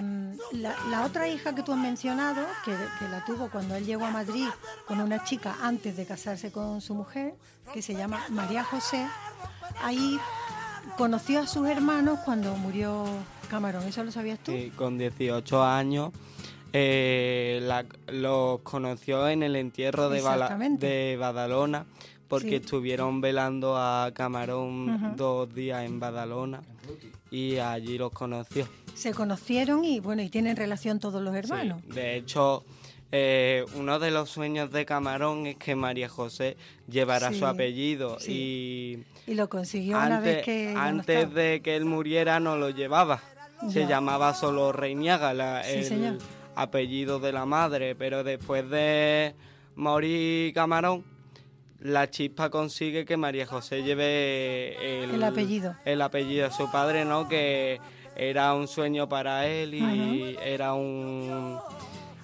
[0.51, 4.05] la, la otra hija que tú has mencionado, que, que la tuvo cuando él llegó
[4.05, 4.45] a Madrid
[4.87, 7.33] con una chica antes de casarse con su mujer,
[7.73, 9.07] que se llama María José,
[9.81, 10.19] ahí
[10.95, 13.05] conoció a sus hermanos cuando murió
[13.49, 13.85] Camarón.
[13.87, 14.51] ¿Eso lo sabías tú?
[14.51, 16.11] Sí, con 18 años
[16.73, 21.87] eh, la- los conoció en el entierro de, Bala- de Badalona
[22.27, 22.55] porque Sí.
[22.55, 26.61] estuvieron velando a Camarón dos días en Badalona
[27.31, 28.67] y allí los conoció.
[28.93, 31.81] Se conocieron y bueno, y tienen relación todos los Sí, hermanos.
[31.87, 32.63] De hecho,
[33.11, 36.57] eh, uno de los sueños de Camarón es que María José
[36.89, 39.03] llevara Sí, su apellido sí.
[39.27, 40.71] y Y lo consiguió una vez que...
[40.73, 43.21] no antes de que él muriera no lo llevaba.
[43.71, 46.17] Se llamaba solo Reiniaga, la- Sí, el señor.
[46.55, 49.33] apellido de la madre, pero después de
[49.75, 51.03] morir Camarón,
[51.79, 55.75] la chispa consigue que María José lleve el, El apellido.
[55.85, 57.27] el apellido de su padre, ¿no?
[57.27, 57.79] Que
[58.15, 61.57] era un sueño para él y era un...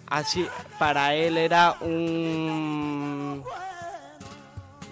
[0.08, 0.46] Así,
[0.80, 3.44] para él era un...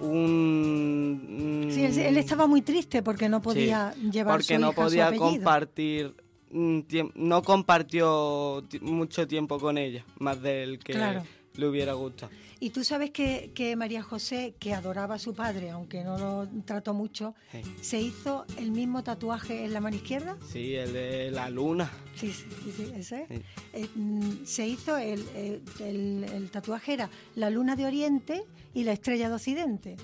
[0.02, 1.70] Un...
[1.72, 4.76] Sí, él, él estaba muy triste porque no podía Sí, llevar porque su no hija
[4.82, 6.16] podía compartir
[6.52, 6.80] mm,
[7.16, 11.24] no compartió ti- mucho tiempo con ella más del que Claro.
[11.56, 15.70] Le hubiera gustado Y tú sabes que, que María José, que adoraba a su padre,
[15.72, 17.62] aunque no lo trató mucho, Sí.
[17.82, 20.38] se hizo el mismo tatuaje en la mano izquierda.
[20.48, 22.46] sí el de la luna Sí, sí,
[22.76, 23.26] sí, ese.
[23.30, 23.42] Sí.
[23.74, 28.44] Eh, mm, se hizo el, el- el- el tatuaje era la luna de Oriente
[28.74, 29.98] y la estrella de Occidente.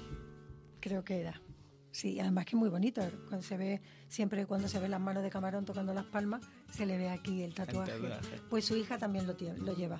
[0.80, 1.41] Creo que era.
[1.91, 3.02] Sí, además que es muy bonito.
[3.28, 6.41] Cuando se ve, siempre cuando se ve las manos de camarón tocando las palmas,
[6.72, 7.91] se le ve aquí el tatuaje.
[7.91, 8.39] tatuaje.
[8.50, 10.00] Pues su hija también lo, tie- lo lleva.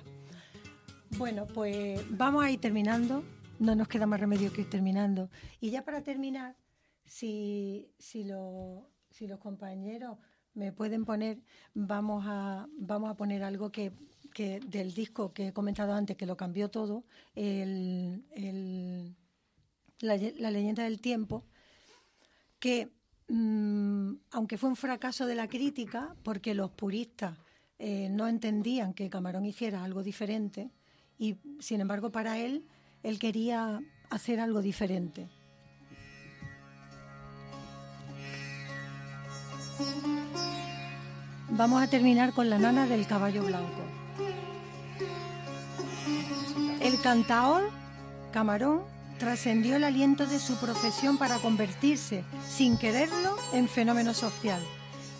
[1.16, 3.24] Bueno, pues vamos a ir terminando.
[3.58, 5.30] No nos queda más remedio que ir terminando.
[5.60, 6.56] Y ya para terminar,
[7.04, 10.18] si, si, lo- si los compañeros
[10.54, 11.38] me pueden poner,
[11.74, 13.92] vamos a, vamos a poner algo que,
[14.32, 17.04] que del disco que he comentado antes, que lo cambió todo,
[17.34, 19.16] el, el-
[20.00, 21.44] la, ye- la leyenda del tiempo,
[22.60, 22.90] que
[23.28, 27.36] mm, aunque fue un fracaso de la crítica, porque los puristas
[27.78, 30.70] eh, no entendían que Camarón hiciera algo diferente,
[31.18, 32.64] y sin embargo para él,
[33.02, 35.28] él quería hacer algo diferente.
[41.50, 43.82] Vamos a terminar con la nana del caballo blanco.
[46.80, 47.70] El cantaor
[48.32, 48.82] Camarón
[49.18, 54.62] trascendió el aliento de su profesión para convertirse, sin quererlo, en fenómeno social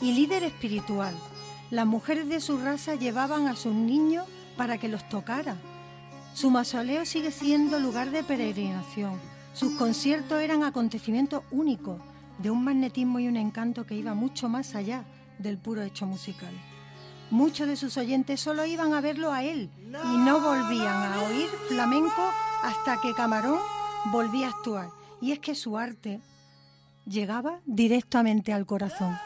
[0.01, 1.15] y líder espiritual.
[1.71, 4.27] Las mujeres de su raza llevaban a sus niños
[4.57, 5.57] para que los tocara.
[6.39, 9.19] Su mausoleo sigue siendo lugar de peregrinación.
[9.55, 12.01] Sus conciertos eran acontecimientos únicos,
[12.39, 15.03] de un magnetismo y un encanto que iba mucho más allá
[15.41, 16.53] del puro hecho musical.
[17.33, 21.49] Muchos de sus oyentes solo iban a verlo a él y no volvían a oír
[21.67, 22.31] flamenco
[22.63, 23.59] hasta que Camarón
[24.13, 24.91] volvía a actuar.
[25.21, 26.21] Y es que su arte
[27.05, 29.19] llegaba directamente al corazón.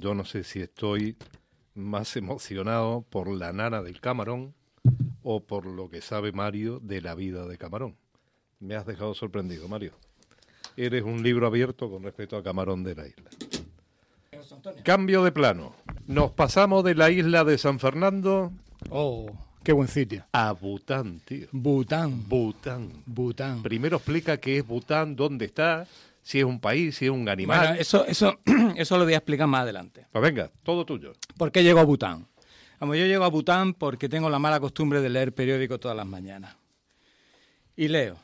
[0.00, 1.16] Yo no sé si estoy
[1.74, 4.54] más emocionado por la nana del camarón
[5.22, 7.96] o por lo que sabe Mario de la vida de camarón.
[8.60, 9.92] Me has dejado sorprendido, Mario.
[10.76, 13.30] Eres un libro abierto con respecto a Camarón de la Isla.
[14.84, 15.74] Cambio de plano.
[16.06, 18.52] Nos pasamos de la isla de San Fernando
[18.88, 19.30] Oh,
[19.62, 20.24] qué buen sitio.
[20.32, 21.46] a Bután, tío.
[21.52, 22.26] Bután.
[22.26, 23.02] Bután.
[23.04, 23.62] Bután.
[23.62, 25.86] Primero explica qué es Bután, dónde está,
[26.30, 27.58] si es un país, si es un animal.
[27.58, 28.38] Bueno, eso, eso,
[28.76, 30.06] eso lo voy a explicar más adelante.
[30.12, 31.12] Pues venga, todo tuyo.
[31.36, 32.28] ¿Por qué llego a Bután?
[32.78, 36.06] Vamos, yo llego a Bután porque tengo la mala costumbre de leer periódico todas las
[36.06, 36.56] mañanas.
[37.74, 38.16] Y leo.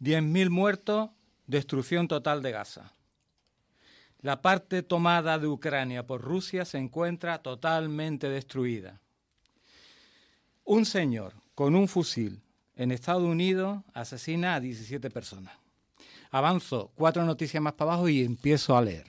[0.00, 1.10] 10.000 muertos,
[1.46, 2.94] destrucción total de Gaza.
[4.22, 9.02] La parte tomada de Ucrania por Rusia se encuentra totalmente destruida.
[10.64, 12.40] Un señor con un fusil
[12.76, 15.67] en Estados Unidos asesina a 17 personas.
[16.30, 19.06] Avanzo cuatro noticias más para abajo y empiezo a leer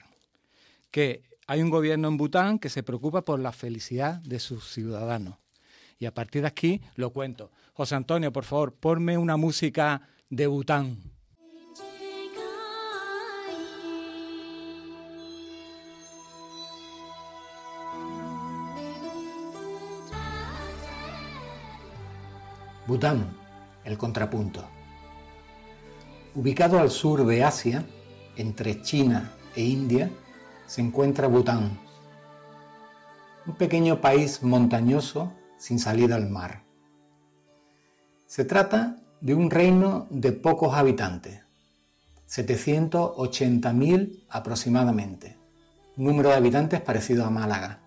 [0.90, 5.36] que hay un gobierno en Bután que se preocupa por la felicidad de sus ciudadanos.
[5.98, 7.50] Y a partir de aquí lo cuento.
[7.74, 10.98] José Antonio, por favor, ponme una música de Bután.
[22.86, 23.36] Bután,
[23.84, 24.79] el contrapunto.
[26.32, 27.84] Ubicado al sur de Asia,
[28.36, 30.08] entre China e India,
[30.64, 31.76] se encuentra Bután,
[33.46, 36.62] un pequeño país montañoso sin salida al mar.
[38.28, 41.40] Se trata de un reino de pocos habitantes,
[42.28, 45.36] 780.000 aproximadamente,
[45.96, 47.80] un número de habitantes parecido a Málaga,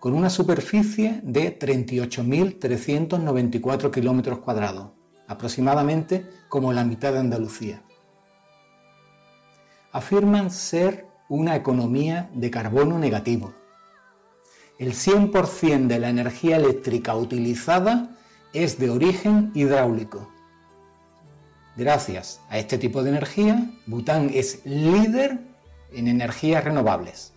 [0.00, 7.82] con una superficie de 38.394 kilómetros cuadrados, aproximadamente como la mitad de Andalucía.
[9.92, 13.54] Afirman ser una economía de carbono negativo.
[14.78, 18.16] El 100% de la energía eléctrica utilizada
[18.52, 20.28] es de origen hidráulico.
[21.76, 25.40] Gracias a este tipo de energía, Bután es líder
[25.92, 27.32] en energías renovables.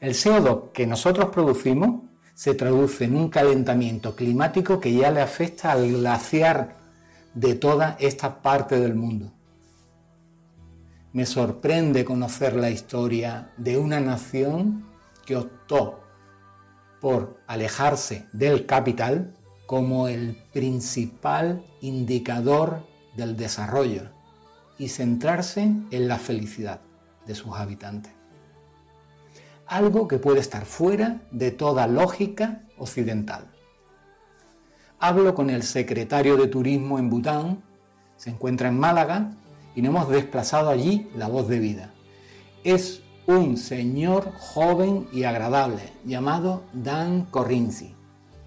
[0.00, 2.02] El CO2 que nosotros producimos
[2.36, 6.76] se traduce en un calentamiento climático que ya le afecta al glaciar
[7.32, 9.32] de toda esta parte del mundo.
[11.14, 14.84] Me sorprende conocer la historia de una nación
[15.24, 16.04] que optó
[17.00, 19.34] por alejarse del capital
[19.64, 24.10] como el principal indicador del desarrollo
[24.76, 26.82] y centrarse en la felicidad
[27.26, 28.15] de sus habitantes.
[29.66, 33.50] Algo que puede estar fuera de toda lógica occidental.
[35.00, 37.62] Hablo con el secretario de Turismo en Bután
[38.16, 39.32] Se encuentra en Málaga
[39.74, 41.92] y nos hemos desplazado allí la voz de vida.
[42.64, 47.94] Es un señor joven y agradable llamado Dan Corrinzi.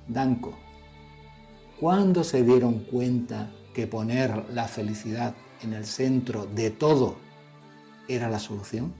[0.08, 0.58] Danco.
[1.80, 7.18] ¿Cuándo se dieron cuenta que poner la felicidad en el centro de todo
[8.08, 8.94] era la solución?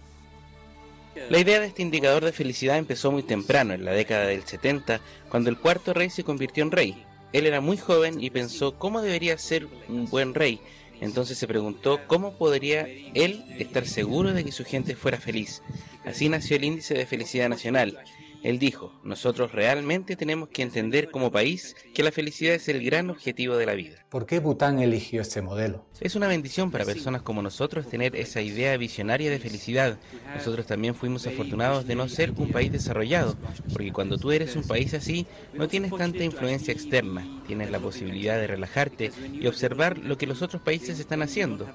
[1.30, 5.02] La idea de este indicador de felicidad empezó muy temprano, en la década del 70,
[5.30, 7.04] cuando el cuarto rey se convirtió en rey.
[7.34, 10.60] Él era muy joven y pensó cómo debería ser un buen rey.
[11.02, 15.62] Entonces se preguntó cómo podría él estar seguro de que su gente fuera feliz.
[16.06, 18.00] Así nació el índice de felicidad nacional,
[18.44, 23.10] él dijo, nosotros realmente tenemos que entender como país que la felicidad es el gran
[23.10, 24.06] objetivo de la vida.
[24.10, 25.86] ¿Por qué Bután eligió este modelo?
[26.00, 30.00] Es una bendición para personas como nosotros tener esa idea visionaria de felicidad.
[30.34, 33.36] Nosotros también fuimos afortunados de no ser un país desarrollado,
[33.74, 38.38] porque cuando tú eres un país así, no tienes tanta influencia externa, tienes la posibilidad
[38.38, 41.68] de relajarte y observar lo que los otros países están haciendo.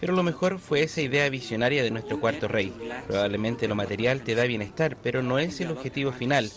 [0.00, 2.72] Pero lo mejor fue esa idea visionaria de nuestro cuarto rey.
[3.06, 6.50] Probablemente lo material te da bienestar, pero no es el objetivo final.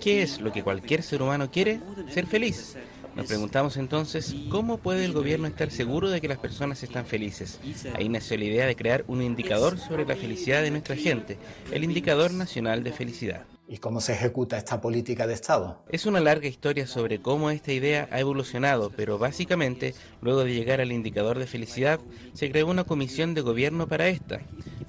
[0.00, 1.80] ¿Qué es lo que cualquier ser humano quiere?
[2.10, 2.76] Ser feliz.
[3.16, 7.58] Nos preguntamos entonces, ¿cómo puede el gobierno estar seguro de que las personas están felices?
[7.94, 11.36] Ahí nació la idea de crear un indicador sobre la felicidad de nuestra gente,
[11.72, 13.44] el Indicador Nacional de Felicidad.
[13.72, 15.80] ¿Y cómo se ejecuta esta política de Estado?
[15.88, 20.80] Es una larga historia sobre cómo esta idea ha evolucionado, pero básicamente, luego de llegar
[20.80, 22.00] al indicador de felicidad,
[22.34, 24.40] se creó una comisión de gobierno para esta.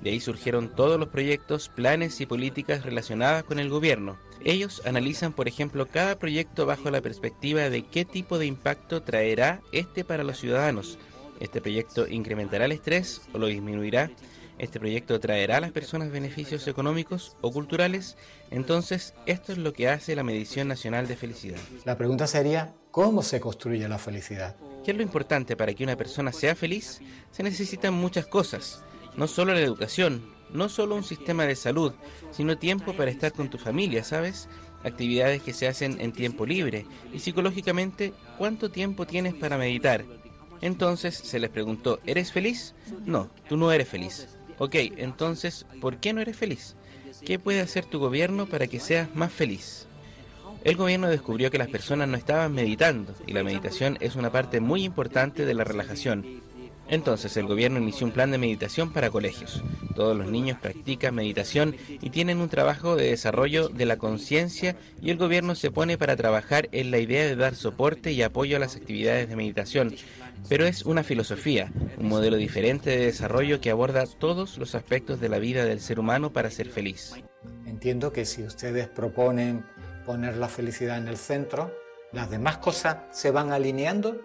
[0.02, 4.18] De ahí surgieron todos los proyectos, planes y políticas relacionadas con el gobierno.
[4.44, 9.62] Ellos analizan, por ejemplo, cada proyecto bajo la perspectiva de qué tipo de impacto traerá
[9.72, 10.98] este para los ciudadanos.
[11.40, 14.10] ¿Este proyecto incrementará el estrés o lo disminuirá?
[14.62, 18.16] ¿Este proyecto traerá a las personas beneficios económicos o culturales?
[18.52, 21.58] Entonces, esto es lo que hace la Medición Nacional de Felicidad.
[21.84, 24.56] La pregunta sería, ¿cómo se construye la felicidad?
[24.86, 27.02] ¿Qué es lo importante para que una persona sea feliz?
[27.32, 28.84] Se necesitan muchas cosas,
[29.18, 31.94] no solo la educación, no solo un sistema de salud,
[32.30, 34.48] sino tiempo para estar con tu familia, ¿sabes?
[34.84, 40.06] Actividades que se hacen en tiempo libre y psicológicamente, ¿cuánto tiempo tienes para meditar?
[40.62, 42.76] Entonces se les preguntó, ¿eres feliz?
[43.06, 44.28] No, tú no eres feliz.
[44.64, 46.76] Ok, entonces, ¿por qué no eres feliz?
[47.26, 49.88] ¿Qué puede hacer tu gobierno para que seas más feliz?
[50.64, 54.60] El gobierno descubrió que las personas no estaban meditando y la meditación es una parte
[54.60, 56.44] muy importante de la relajación.
[56.92, 59.64] Entonces el gobierno inició un plan de meditación para colegios.
[59.96, 65.10] Todos los niños practican meditación y tienen un trabajo de desarrollo de la conciencia y
[65.10, 68.60] el gobierno se pone para trabajar en la idea de dar soporte y apoyo a
[68.60, 69.96] las actividades de meditación,
[70.50, 75.30] pero es una filosofía, un modelo diferente de desarrollo que aborda todos los aspectos de
[75.30, 77.14] la vida del ser humano para ser feliz.
[77.66, 79.66] Entiendo que si ustedes proponen
[80.06, 81.74] poner la felicidad en el centro,
[82.12, 84.20] las demás cosas se van alineando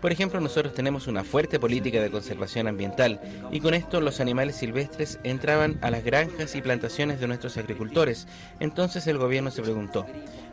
[0.00, 3.20] por ejemplo, nosotros tenemos una fuerte política de conservación ambiental
[3.52, 8.26] y con esto los animales silvestres entraban a las granjas y plantaciones de nuestros agricultores.
[8.58, 10.06] Entonces el gobierno se preguntó,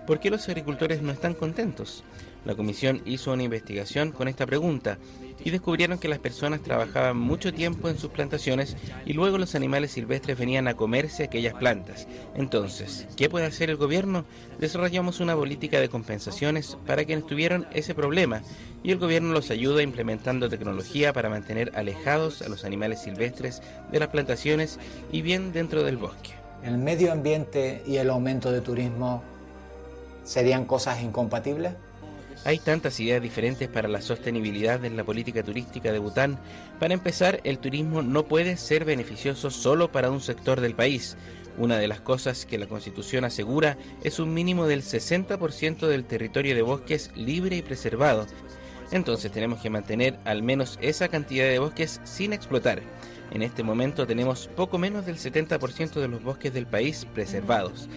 [0.05, 2.03] ¿por qué los agricultores no están contentos?
[2.45, 4.99] La comisión hizo una investigación con esta pregunta
[5.43, 9.91] y descubrieron que las personas trabajaban mucho tiempo en sus plantaciones y luego los animales
[9.91, 12.07] silvestres venían a comerse aquellas plantas.
[12.35, 14.25] Entonces, ¿qué puede hacer el gobierno?
[14.59, 18.41] Desarrollamos una política de compensaciones para quienes tuvieron ese problema
[18.83, 23.99] y el gobierno los ayuda implementando tecnología para mantener alejados a los animales silvestres de
[23.99, 24.79] las plantaciones
[25.11, 26.31] y bien dentro del bosque.
[26.63, 29.23] ¿El medio ambiente y el aumento de turismo
[30.23, 31.73] serían cosas incompatibles?
[32.45, 36.37] Hay tantas ideas diferentes para la sostenibilidad de la política turística de Bután.
[36.79, 41.17] Para empezar, el turismo no puede ser beneficioso solo para un sector del país.
[41.57, 46.53] Una de las cosas que la Constitución asegura es un mínimo del 60% del territorio
[46.53, 48.27] de bosques libre y preservado.
[48.91, 52.83] Entonces tenemos que mantener al menos esa cantidad de bosques sin explotar.
[53.31, 57.89] En este momento tenemos poco menos del 70% de los bosques del país preservados.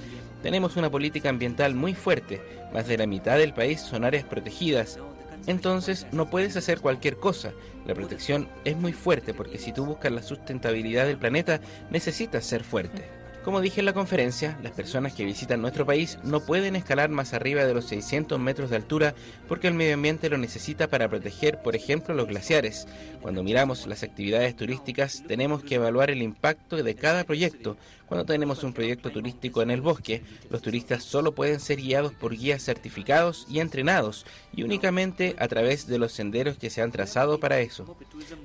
[0.42, 2.40] Tenemos una política ambiental muy fuerte,
[2.72, 4.98] más de la mitad del país son áreas protegidas.
[5.46, 7.52] Entonces no puedes hacer cualquier cosa.
[7.86, 11.60] La protección es muy fuerte porque si tú buscas la sustentabilidad del planeta
[11.90, 13.18] necesitas ser fuerte.
[13.48, 17.32] Como dije en la conferencia, las personas que visitan nuestro país no pueden escalar más
[17.32, 19.14] arriba de los 600 metros de altura
[19.48, 22.86] porque el medio ambiente lo necesita para proteger, por ejemplo, los glaciares.
[23.22, 27.78] Cuando miramos las actividades turísticas, tenemos que evaluar el impacto de cada proyecto.
[28.08, 32.34] Cuando tenemos un proyecto turístico en el bosque, los turistas solo pueden ser guiados por
[32.34, 37.38] guías certificados y entrenados, y únicamente a través de los senderos que se han trazado
[37.38, 37.96] para eso.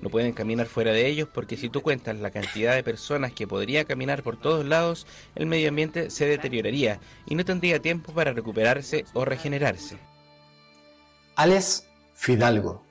[0.01, 3.47] No pueden caminar fuera de ellos porque si tú cuentas la cantidad de personas que
[3.47, 8.33] podría caminar por todos lados, el medio ambiente se deterioraría y no tendría tiempo para
[8.33, 9.97] recuperarse o regenerarse.
[11.35, 12.83] Alex Fidalgo,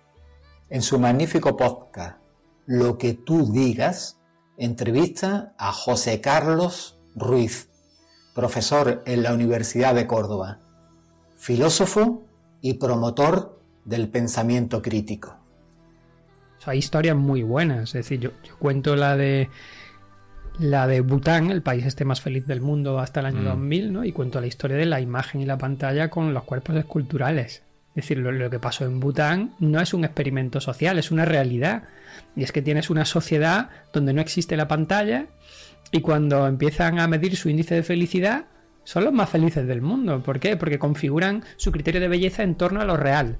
[0.70, 2.18] En su magnífico podcast,
[2.64, 4.21] Lo que tú digas,
[4.56, 7.68] entrevista a José Carlos Ruiz,
[8.34, 10.60] profesor en la Universidad de Córdoba,
[11.36, 12.24] filósofo
[12.60, 15.36] y promotor del pensamiento crítico.
[16.64, 19.50] hay historias muy buenas, es decir, yo, yo cuento la de
[20.58, 23.44] la de Bután, el país este más feliz del mundo hasta el año Mm.
[23.44, 24.04] 2000, ¿no?
[24.04, 27.62] Y cuento la historia de la imagen y la pantalla con los cuerpos esculturales.
[27.90, 31.24] Es decir, lo, lo que pasó en Bután no es un experimento social, es una
[31.24, 31.84] realidad.
[32.36, 35.26] Y es que tienes una sociedad donde no existe la pantalla
[35.90, 38.46] y cuando empiezan a medir su índice de felicidad,
[38.84, 40.22] son los más felices del mundo.
[40.22, 40.56] ¿Por qué?
[40.56, 43.38] Porque configuran su criterio de belleza en torno a lo real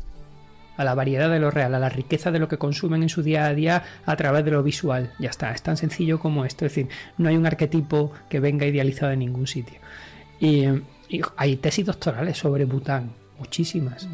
[0.77, 3.23] a la variedad de lo real, a la riqueza de lo que consumen en su
[3.23, 5.13] día a día a través de lo visual.
[5.19, 6.67] Ya está, es tan sencillo como esto.
[6.67, 6.89] Es decir,
[7.19, 9.79] no hay un arquetipo que venga idealizado en ningún sitio.
[10.41, 10.65] Y,
[11.09, 13.13] y hay tesis doctorales sobre Bután,
[13.43, 14.09] muchísimas.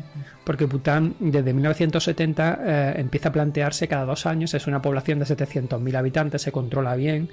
[0.45, 5.27] Porque Bután desde 1970 eh, empieza a plantearse cada dos años, es una población de
[5.27, 7.29] 700.000 habitantes, se controla bien,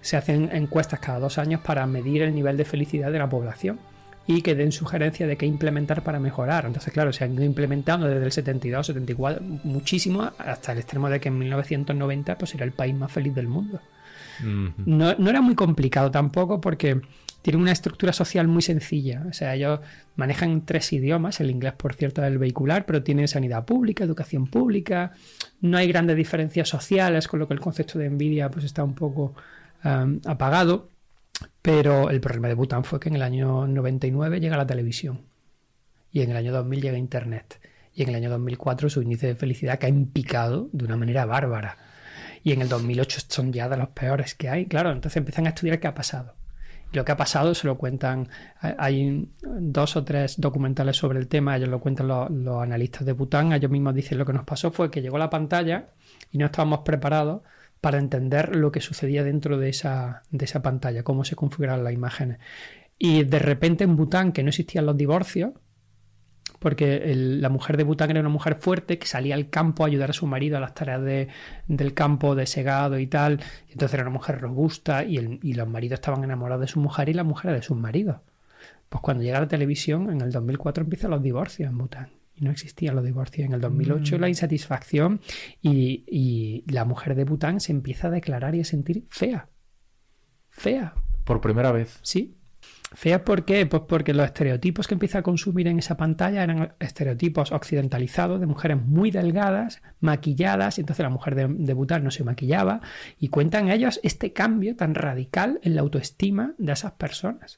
[0.00, 3.78] se hacen encuestas cada dos años para medir el nivel de felicidad de la población
[4.26, 6.66] y que den sugerencia de qué implementar para mejorar.
[6.66, 11.18] Entonces, claro, se han ido implementando desde el 72, 74, muchísimo, hasta el extremo de
[11.18, 13.80] que en 1990 pues era el país más feliz del mundo.
[14.86, 17.02] No, no era muy complicado tampoco porque
[17.42, 19.24] tiene una estructura social muy sencilla.
[19.28, 19.80] O sea, ellos
[20.16, 24.46] manejan tres idiomas, el inglés por cierto es el vehicular, pero tienen sanidad pública, educación
[24.46, 25.12] pública,
[25.60, 28.94] no hay grandes diferencias sociales, con lo que el concepto de envidia pues está un
[28.94, 29.34] poco
[30.26, 30.88] apagado.
[31.62, 35.22] Pero el problema de Bután fue que en el año 99 llega la televisión
[36.12, 37.60] y en el año 2000 llega Internet
[37.94, 41.24] y en el año 2004 su índice de felicidad cae en picado de una manera
[41.24, 41.78] bárbara
[42.42, 44.66] y en el 2008 son ya de los peores que hay.
[44.66, 46.34] Claro, entonces empiezan a estudiar qué ha pasado.
[46.92, 48.28] Lo que ha pasado se lo cuentan,
[48.60, 53.12] hay dos o tres documentales sobre el tema, ellos lo cuentan los, los analistas de
[53.12, 55.90] Bután, ellos mismos dicen lo que nos pasó fue que llegó la pantalla
[56.32, 57.42] y no estábamos preparados
[57.80, 61.92] para entender lo que sucedía dentro de esa, de esa pantalla, cómo se configuraban las
[61.92, 62.38] imágenes.
[62.98, 65.52] Y de repente en Bután, que no existían los divorcios,
[66.60, 69.88] porque el- la mujer de Bután era una mujer fuerte que salía al campo a
[69.88, 71.26] ayudar a su marido a las tareas de-
[71.66, 73.40] del campo, de segado y tal.
[73.68, 76.78] Y entonces era una mujer robusta y, el- y los maridos estaban enamorados de su
[76.78, 78.20] mujer y la mujer de sus maridos.
[78.88, 82.08] Pues cuando llega la televisión, en el 2004 empiezan los divorcios en Bután.
[82.36, 83.46] Y no existían los divorcios.
[83.46, 84.20] En el 2008 Mm.
[84.20, 85.20] la insatisfacción
[85.62, 89.48] y, y la mujer de Bután se empieza a declarar y a sentir fea.
[90.48, 90.94] Fea.
[91.24, 91.98] Por primera vez.
[92.02, 92.36] Sí.
[92.92, 93.66] Fea ¿por qué?
[93.66, 98.46] Pues porque los estereotipos que empieza a consumir en esa pantalla eran estereotipos occidentalizados de
[98.46, 102.80] mujeres muy delgadas, maquilladas, y entonces la mujer de, de Bután no se maquillaba,
[103.18, 107.56] y cuentan ellos este cambio tan radical en la autoestima de esas personas.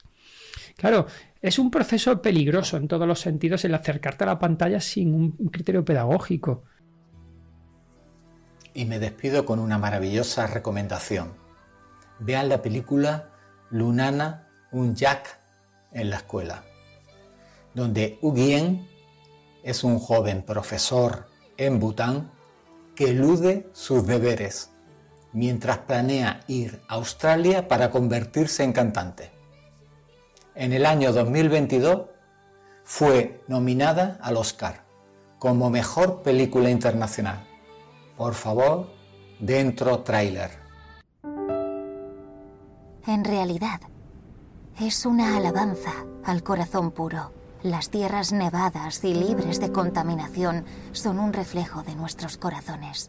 [0.76, 1.06] Claro,
[1.40, 5.48] es un proceso peligroso en todos los sentidos el acercarte a la pantalla sin un
[5.48, 6.64] criterio pedagógico.
[8.74, 11.32] Y me despido con una maravillosa recomendación.
[12.20, 13.30] Vean la película
[13.70, 15.38] Lunana, un Jack
[15.92, 16.64] en la escuela,
[17.74, 18.88] donde Ugyen
[19.62, 22.30] es un joven profesor en Bután
[22.94, 24.70] que elude sus deberes
[25.32, 29.30] mientras planea ir a Australia para convertirse en cantante.
[30.54, 32.02] En el año 2022
[32.84, 34.82] fue nominada al Oscar
[35.38, 37.44] como mejor película internacional.
[38.16, 38.90] Por favor,
[39.40, 40.50] dentro tráiler.
[43.06, 43.80] En realidad,
[44.86, 45.92] es una alabanza
[46.24, 47.32] al corazón puro.
[47.62, 53.06] Las tierras nevadas y libres de contaminación son un reflejo de nuestros corazones.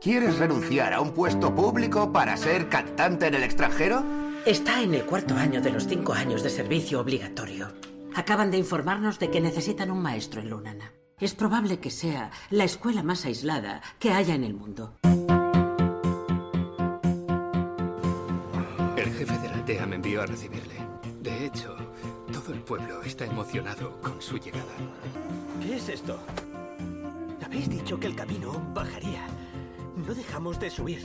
[0.00, 4.02] ¿Quieres renunciar a un puesto público para ser cantante en el extranjero?
[4.44, 7.68] Está en el cuarto año de los cinco años de servicio obligatorio.
[8.16, 10.92] Acaban de informarnos de que necesitan un maestro en Lunana.
[11.20, 14.96] Es probable que sea la escuela más aislada que haya en el mundo.
[19.68, 20.76] Aldea me envió a recibirle.
[21.20, 21.76] De hecho,
[22.32, 24.72] todo el pueblo está emocionado con su llegada.
[25.60, 26.18] ¿Qué es esto?
[27.44, 29.26] Habéis dicho que el camino bajaría.
[29.94, 31.02] No dejamos de subir.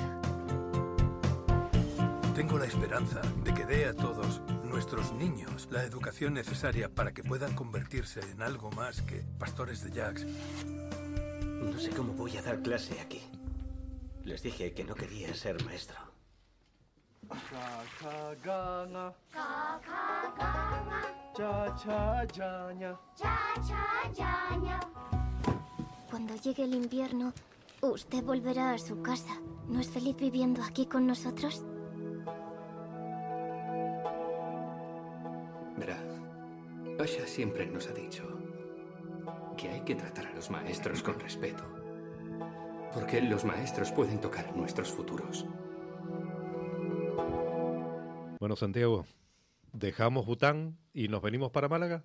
[2.36, 7.22] Tengo la esperanza de que dé a todos nuestros niños la educación necesaria para que
[7.22, 10.26] puedan convertirse en algo más que pastores de jacks.
[10.66, 13.24] No sé cómo voy a dar clase aquí.
[14.24, 16.13] Les dije que no quería ser maestro.
[26.10, 27.34] Cuando llegue el invierno,
[27.82, 29.40] usted volverá a su casa.
[29.68, 31.64] ¿No es feliz viviendo aquí con nosotros?
[35.78, 35.98] Verá,
[37.00, 38.24] Asha siempre nos ha dicho
[39.58, 41.64] que hay que tratar a los maestros con respeto.
[42.94, 45.46] Porque los maestros pueden tocar nuestros futuros.
[48.44, 49.08] Bueno, Santiago,
[49.72, 52.04] dejamos Bután y nos venimos para Málaga.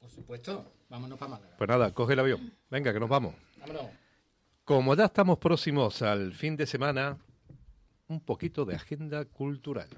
[0.00, 1.56] Por supuesto, vámonos para Málaga.
[1.58, 2.54] Pues nada, coge el avión.
[2.70, 3.34] Venga, que nos vamos.
[3.60, 3.90] Vámonos.
[4.64, 7.18] Como ya estamos próximos al fin de semana,
[8.08, 9.90] un poquito de agenda cultural.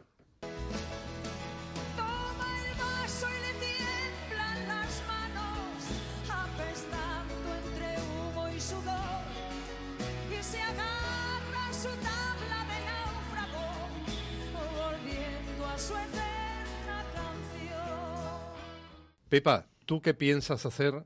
[19.29, 21.05] Pepa, ¿tú qué piensas hacer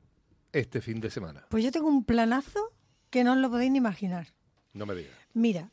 [0.53, 1.45] este fin de semana?
[1.49, 2.71] Pues yo tengo un planazo
[3.09, 4.27] que no os lo podéis ni imaginar.
[4.73, 5.13] No me digas.
[5.33, 5.71] Mira,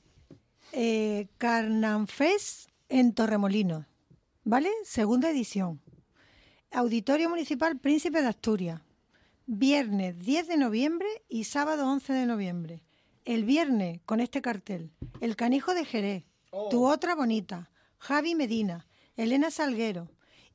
[0.72, 3.84] eh, Carnanfest en Torremolinos,
[4.44, 4.70] ¿vale?
[4.84, 5.80] Segunda edición.
[6.70, 8.80] Auditorio Municipal Príncipe de Asturias.
[9.46, 12.82] Viernes 10 de noviembre y sábado 11 de noviembre.
[13.26, 14.90] El viernes, con este cartel,
[15.20, 16.24] El Canijo de Jerez,
[16.70, 18.86] Tu Otra Bonita, Javi Medina,
[19.16, 20.08] Elena Salguero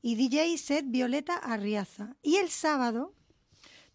[0.03, 2.15] y DJ Set Violeta Arriaza.
[2.21, 3.13] Y el sábado,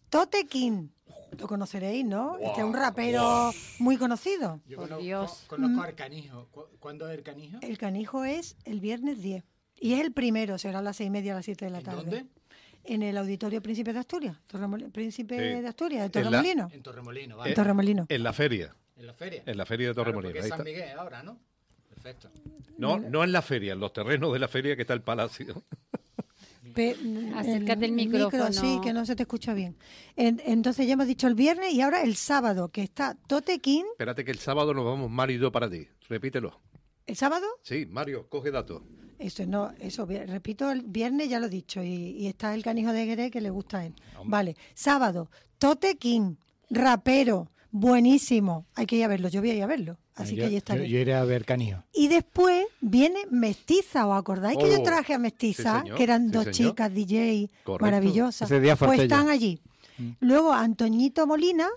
[0.09, 0.89] Tote King.
[1.37, 2.37] Lo conoceréis, ¿no?
[2.39, 4.59] Este es un rapero muy conocido.
[4.67, 5.43] Yo Por conozco, Dios.
[5.47, 5.79] conozco Mm.
[5.81, 6.47] al canijo.
[6.51, 7.59] ¿Cu- ¿Cuándo es el canijo?
[7.61, 9.43] El canijo es el viernes 10.
[9.79, 11.81] Y es el primero, será a las seis y media, a las 7 de la
[11.81, 12.01] tarde.
[12.01, 12.25] dónde?
[12.83, 14.35] En el Auditorio Príncipe de Asturias.
[14.51, 15.61] Torremol- Príncipe Sí.
[15.61, 16.69] de Asturias, de En la- Torremolino.
[16.73, 17.37] En Torremolino.
[17.53, 18.05] Torremolino.
[18.09, 18.75] En la feria.
[18.97, 19.43] En la feria.
[19.45, 20.63] En la feria de Claro, es ahí San.
[20.63, 21.37] Miguel ahora, ¿no?
[21.89, 22.29] Perfecto.
[22.77, 25.63] No, no en la feria, en los terrenos de la feria que está el palacio.
[26.73, 26.95] Pe-
[27.35, 28.53] Acércate el micro, micrófono.
[28.53, 29.75] sí, que no se te escucha bien.
[30.15, 33.83] En- entonces ya hemos dicho el viernes y ahora el sábado, que está Tote King.
[33.91, 35.87] Espérate que el sábado nos vamos Mario y yo para ti.
[36.07, 36.59] Repítelo.
[37.05, 37.45] ¿El sábado?
[37.63, 38.81] Sí, Mario, coge datos.
[39.17, 42.93] Eso, no, eso, repito, el viernes ya lo he dicho, y, y está el canijo
[42.93, 43.93] de Guerre que le gusta a él.
[44.23, 46.35] Vale, sábado, Tote King,
[46.69, 50.41] rapero, buenísimo, hay que ir a verlo, yo voy a ir a verlo, así yo,
[50.41, 50.89] que ahí yo, estaré.
[50.89, 51.45] yo iré a ver.
[51.93, 55.83] Y después viene Mestiza, ¿os acordáis que yo Oh, traje a Mestiza?
[55.85, 56.71] sí, que eran sí, dos señor.
[56.71, 57.85] chicas DJ Correcto.
[57.85, 58.49] maravillosas.
[58.51, 59.03] Ese día pues yo.
[59.03, 59.59] están allí.
[59.97, 60.09] Mm.
[60.21, 61.67] Luego Antoñito Molina,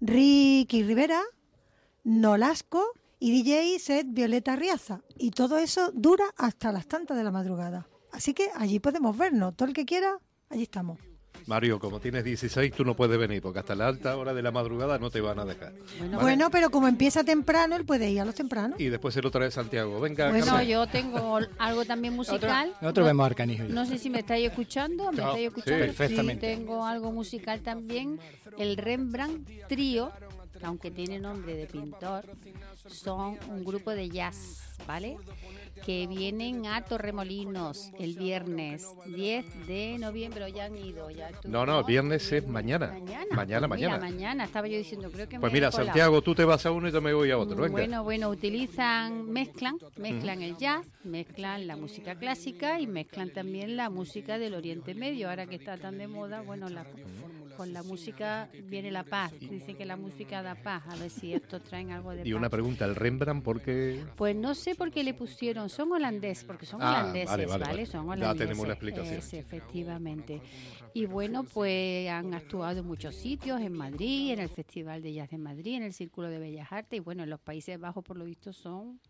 [0.00, 1.20] Ricky Rivera,
[2.04, 2.84] Nolasco
[3.18, 5.00] y DJ Set Violeta Riaza.
[5.18, 7.86] Y todo eso dura hasta las tantas de la madrugada.
[8.12, 9.56] Así que allí podemos vernos.
[9.56, 10.18] Todo el que quiera,
[10.50, 10.98] allí estamos.
[11.46, 14.50] Mario, como tienes 16, tú no puedes venir, porque hasta la alta hora de la
[14.50, 15.72] madrugada no te van a dejar.
[15.98, 16.22] Bueno, ¿Vale?
[16.22, 18.80] Bueno, pero como empieza temprano, él puede ir a los tempranos.
[18.80, 20.00] Y después se lo trae Santiago.
[20.00, 20.66] Venga, Bueno, Carmen.
[20.68, 22.68] yo tengo algo también musical.
[22.80, 23.64] Nosotros No- vemos ya.
[23.68, 25.84] No sé si me estáis escuchando, me No, estáis sí, escuchando.
[25.86, 26.46] perfectamente.
[26.54, 28.18] tengo algo musical también.
[28.58, 30.10] El Rembrandt Trío,
[30.58, 32.24] que aunque tiene nombre de pintor,
[32.86, 35.16] son un grupo de jazz, ¿vale?
[35.84, 40.44] Que vienen a Torremolinos el viernes 10 de noviembre.
[40.44, 42.88] o Ya han ido, ya No, no, viernes es mañana.
[42.92, 43.24] Mañana.
[43.34, 44.10] Mañana, Pues Mira, mañana.
[44.14, 45.72] mañana estaba yo diciendo, creo que Pues me mira.
[45.72, 47.56] Santiago, tú te vas a uno y yo me voy a otro.
[47.56, 47.70] Venga.
[47.72, 53.90] Bueno, bueno, utilizan, mezclan, mezclan el jazz, mezclan la música clásica y mezclan también la
[53.90, 55.28] música del Oriente Medio.
[55.28, 56.86] Ahora que está tan de moda, bueno, la-
[57.56, 59.32] con la música viene la paz.
[59.38, 60.82] Dicen que la música da paz.
[60.88, 62.50] A ver si estos traen algo de Y una paz.
[62.52, 64.04] pregunta, ¿el Rembrandt por qué?
[64.16, 67.86] Pues no sé por qué le pusieron, son holandeses, porque son Ah, holandeses, vale, ¿vale?
[67.86, 68.38] Son Ya holandeses.
[68.48, 69.14] tenemos la explicación.
[69.18, 70.40] Es, efectivamente.
[70.92, 75.30] Y bueno, pues han actuado en muchos sitios, en Madrid, en el Festival de Jazz
[75.30, 78.16] de Madrid, en el Círculo de Bellas Artes, y bueno, en los Países Bajos, por
[78.16, 79.00] lo visto, son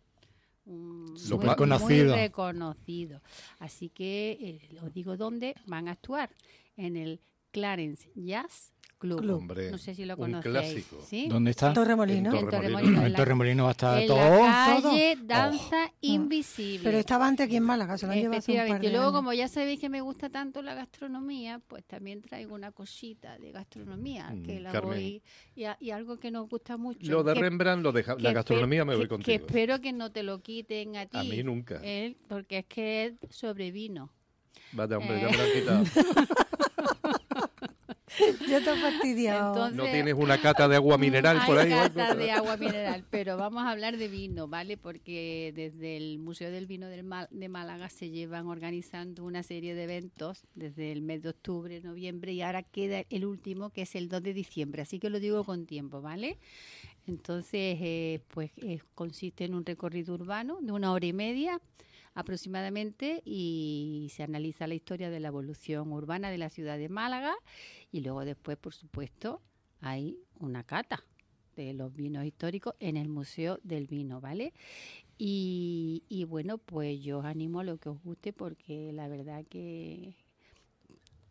[0.65, 2.13] un Súper muy, conocido.
[2.15, 3.21] muy reconocido.
[3.59, 6.31] Así que eh, os digo dónde van a actuar,
[6.75, 7.19] en el
[7.55, 9.19] Clarence Jazz Club.
[9.19, 9.37] Club.
[9.39, 10.51] Hombre, no sé si lo un conocéis.
[10.53, 11.03] clásico.
[11.05, 11.27] ¿sí?
[11.27, 11.73] ¿Dónde está?
[11.73, 12.33] Torremolino.
[12.33, 13.05] En Torremolino.
[13.05, 14.17] En Torremolino va a estar en todo.
[14.17, 15.25] la calle Todo.
[15.27, 16.79] Danza Invisible.
[16.83, 18.89] Pero estaba antes aquí en Málaga, se lo han llevado hace un par de Y
[18.91, 19.13] luego, años.
[19.19, 23.51] como ya sabéis que me gusta tanto la gastronomía, pues también traigo una cosita de
[23.51, 24.93] gastronomía Mm, que la Carmen.
[24.93, 25.21] voy
[25.55, 27.11] y, a- y algo que nos gusta mucho.
[27.11, 29.25] Lo de que- Rembrandt, lo de ja- que la gastronomía me voy que- contigo.
[29.25, 31.17] Que espero que no te lo quiten a ti.
[31.17, 31.79] A mí nunca.
[31.83, 32.15] ¿eh?
[32.29, 34.09] porque es que es sobre vino.
[34.71, 35.31] Vaya, hombre, ya Eh.
[35.31, 36.05] me lo han quitado.
[38.49, 39.47] Yo te fastidiado.
[39.53, 41.69] Entonces, ¿No tienes una cata de agua mineral por ahí?
[41.69, 44.77] cata de agua mineral, pero vamos a hablar de vino, ¿vale?
[44.77, 49.73] Porque desde el Museo del Vino del Mal- de Málaga se llevan organizando una serie
[49.73, 53.95] de eventos desde el mes de octubre, noviembre y ahora queda el último que es
[53.95, 56.37] el 2 de diciembre, así que lo digo con tiempo, ¿vale?
[57.07, 61.59] Entonces, eh, pues eh, consiste en un recorrido urbano de una hora y media
[62.15, 67.35] aproximadamente y se analiza la historia de la evolución urbana de la ciudad de Málaga
[67.91, 69.41] y luego después, por supuesto,
[69.81, 71.03] hay una cata
[71.55, 74.53] de los vinos históricos en el Museo del Vino, ¿vale?
[75.17, 79.45] Y, y bueno, pues yo os animo a lo que os guste porque la verdad
[79.49, 80.15] que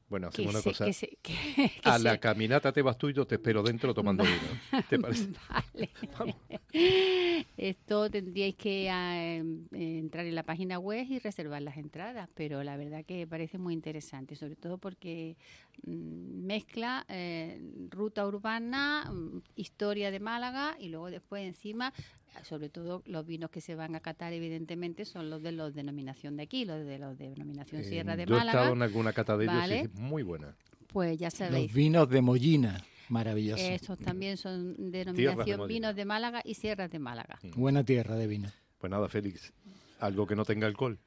[0.08, 0.84] Bueno, hacemos una cosa.
[0.84, 1.32] que se- que-
[1.82, 4.82] que a se- la caminata te vas tú y yo te espero dentro tomando vino.
[4.88, 5.28] ¿Te parece?
[5.48, 5.90] Vale.
[7.56, 12.28] Esto tendríais que ah, em, eh, entrar en la página web y reservar las entradas,
[12.34, 15.36] pero la verdad que parece muy interesante, sobre todo porque
[15.86, 17.60] mm, mezcla eh,
[17.90, 21.92] ruta urbana, mm, historia de Málaga y luego después encima,
[22.42, 26.36] sobre todo los vinos que se van a catar evidentemente son los de los denominación
[26.36, 28.58] de aquí, los de los de denominación Eh, Sierra de yo he Málaga.
[28.60, 29.76] estado en alguna cata de ellos ¿vale?
[29.76, 30.54] y es muy buena.
[30.88, 31.64] Pues ya sabéis.
[31.66, 33.62] Los vinos de Mollina, maravilloso.
[33.62, 37.38] Estos también son de denominación vinos de Málaga y sierras de Málaga.
[37.56, 38.50] Buena tierra de vino.
[38.78, 39.52] Pues nada, Félix,
[40.00, 40.98] algo que no tenga alcohol.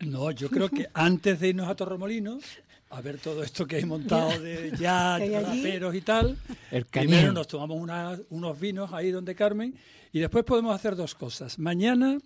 [0.00, 2.42] No, yo creo que antes de irnos a Torremolinos,
[2.90, 6.36] a ver todo esto que hay montado de ya, raperos y tal,
[6.70, 9.74] El primero nos tomamos una- unos vinos ahí donde Carmen
[10.12, 11.58] y después podemos hacer dos cosas.
[11.58, 12.18] Mañana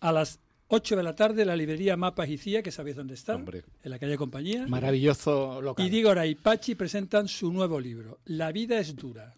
[0.00, 0.38] a las
[0.68, 3.98] 8 de la tarde la librería Mapas y Cía, que sabéis dónde está, en la
[3.98, 4.66] calle Compañía.
[4.66, 5.84] Maravilloso local.
[5.86, 9.34] Y Dígora y Pachi presentan su nuevo libro, La vida es dura.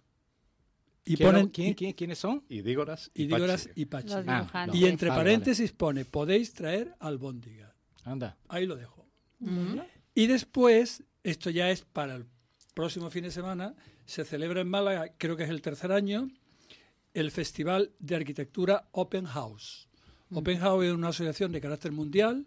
[1.04, 2.44] Y ¿Quién- ponen quién- quién- ¿Quiénes son?
[2.50, 4.08] Y Dígoras y Dígoras y Pachi.
[4.08, 4.80] Los Ah, dibujantes.
[4.80, 7.74] y entre Vale, paréntesis pone, podéis traer albóndiga.
[8.04, 8.36] Anda.
[8.48, 9.06] Ahí lo dejo.
[9.40, 9.80] Ujú.
[10.18, 12.26] Y después, esto ya es para el
[12.74, 16.28] próximo fin de semana, se celebra en Málaga, creo que es el tercer año,
[17.14, 19.86] el Festival de Arquitectura Open House.
[20.32, 22.46] Open House es una asociación de carácter mundial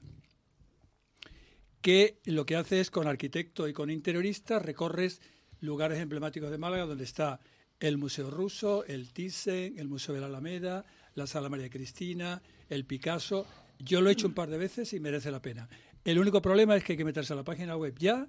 [1.79, 5.21] que lo que hace es con arquitectos y con interioristas recorres
[5.61, 7.39] lugares emblemáticos de Málaga donde está
[7.79, 10.83] el Museo Ruso, el Thyssen, el Museo de la Alameda,
[11.15, 13.47] la Sala María Cristina, el Picasso.
[13.79, 15.69] Yo lo he hecho un par de veces y merece la pena.
[16.03, 18.27] El único problema es que hay que meterse a la página web ya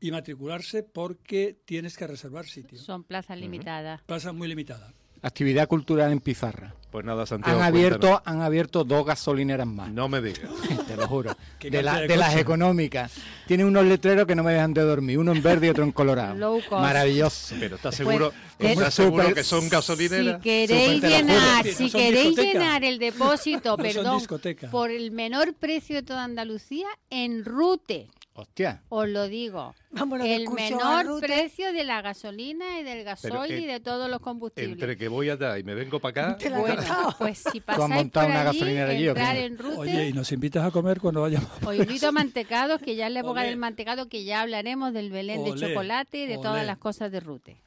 [0.00, 2.78] y matricularse porque tienes que reservar sitio.
[2.78, 4.02] Son plazas limitadas.
[4.02, 4.92] Plaza muy limitada.
[5.22, 6.74] Actividad cultural en Pizarra.
[6.90, 7.58] Pues nada, Santiago.
[7.58, 8.22] Han abierto, cuéntanos.
[8.26, 9.90] han abierto dos gasolineras más.
[9.90, 10.50] No me digas.
[10.86, 11.34] Te lo juro.
[11.58, 13.12] ¿Qué De, la- cantidad de de las económicas.
[13.46, 15.18] Tiene unos letreros que no me dejan de dormir.
[15.18, 16.34] Uno en verde y otro en colorado.
[16.34, 16.82] Low cost.
[16.82, 17.54] Maravilloso.
[17.58, 20.42] Pero ¿estás seguro, Pues, ¿estás súper- seguro que son Si gasolineras?
[20.42, 21.08] queréis lo juro.
[21.08, 22.52] llenar, si no queréis discoteca.
[22.58, 24.22] llenar el depósito, No perdón,
[24.70, 28.08] por el menor precio de toda Andalucía, en Rute,
[28.42, 28.82] Hostia.
[28.88, 29.74] os lo digo.
[29.90, 34.20] Vámonos de el menor precio de la gasolina y del gasoil y de todos los
[34.20, 34.72] combustibles.
[34.72, 36.82] Entre que voy allá y me vengo para acá, Bueno,
[37.18, 40.12] pues si has pasáis montado por una allí, gasolinera allí, entrar en Rute, Oye, y
[40.12, 41.50] nos invitas a comer cuando vayamos.
[41.64, 45.10] os invito a mantecados, que ya es la época del mantecado, que ya hablaremos del
[45.10, 46.66] Belén de Olé, chocolate y de todas olé.
[46.66, 47.62] las cosas de Rute.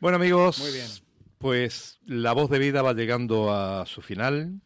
[0.00, 0.86] Bueno amigos, Muy bien.
[1.38, 4.60] pues la voz de vida va llegando a su final,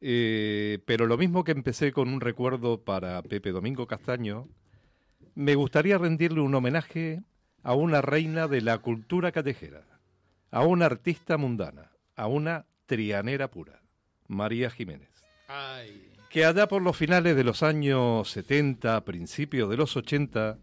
[0.00, 4.48] eh, pero lo mismo que empecé con un recuerdo para Pepe Domingo Castaño,
[5.34, 7.22] me gustaría rendirle un homenaje
[7.62, 9.84] a una reina de la cultura callejera,
[10.50, 13.82] a una artista mundana, a una trianera pura,
[14.26, 15.10] María Jiménez
[16.30, 20.58] que allá por los finales de los años 70, principios de los 80,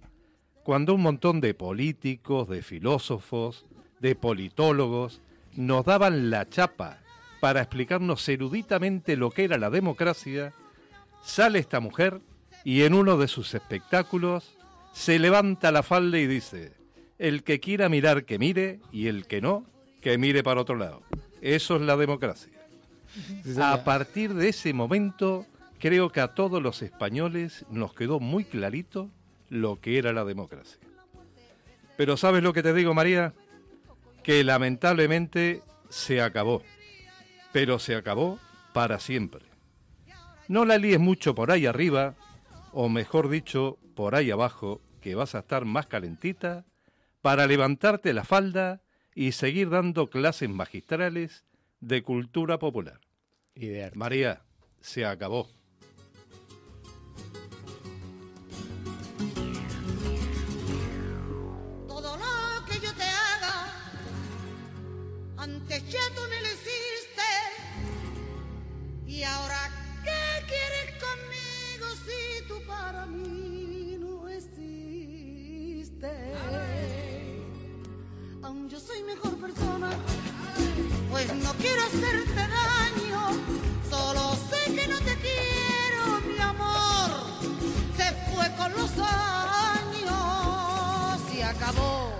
[0.64, 3.66] cuando un montón de políticos, de filósofos,
[4.00, 5.22] de politólogos
[5.56, 7.00] nos daban la chapa
[7.40, 10.54] para explicarnos eruditamente lo que era la democracia,
[11.24, 12.22] sale esta mujer
[12.64, 14.56] y en uno de sus espectáculos
[14.94, 16.74] se levanta la falda y dice,
[17.20, 19.66] el que quiera mirar que mire y el que no,
[20.02, 21.02] que mire para otro lado.
[21.42, 22.52] Eso es la democracia.
[23.62, 25.46] A partir de ese momento,
[25.80, 29.10] creo que a todos los españoles nos quedó muy clarito
[29.50, 30.80] lo que era la democracia.
[31.96, 33.34] Pero ¿sabes lo que te digo, María?
[34.24, 36.62] Que lamentablemente se acabó.
[37.58, 38.38] Pero se acabó
[38.72, 39.44] para siempre.
[40.48, 42.14] No la líes mucho por ahí arriba,
[42.72, 46.66] o mejor dicho, por ahí abajo, que vas a estar más calentita,
[47.24, 48.84] para levantarte la falda
[49.16, 51.46] y seguir dando clases magistrales
[51.80, 53.00] de cultura popular.
[53.56, 53.98] Y de arte.
[53.98, 54.44] María,
[54.80, 55.50] se acabó.
[81.18, 83.22] pues no quiero hacerte daño,
[83.90, 87.10] solo sé que no te quiero, mi amor,
[87.98, 90.14] se fue con los años
[91.36, 92.12] y acabó,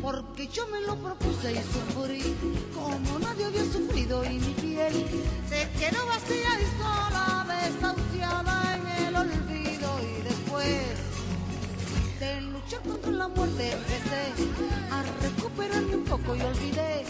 [0.00, 2.34] porque yo me lo propuse y sufrí
[2.74, 4.94] como nadie había sufrido y mi piel
[5.50, 10.00] se quedó vacía y sola, desahuciada en el olvido.
[10.00, 10.80] Y después
[12.20, 14.32] de luchar contra la muerte empecé
[14.90, 17.04] a recuperarme un poco y olvidé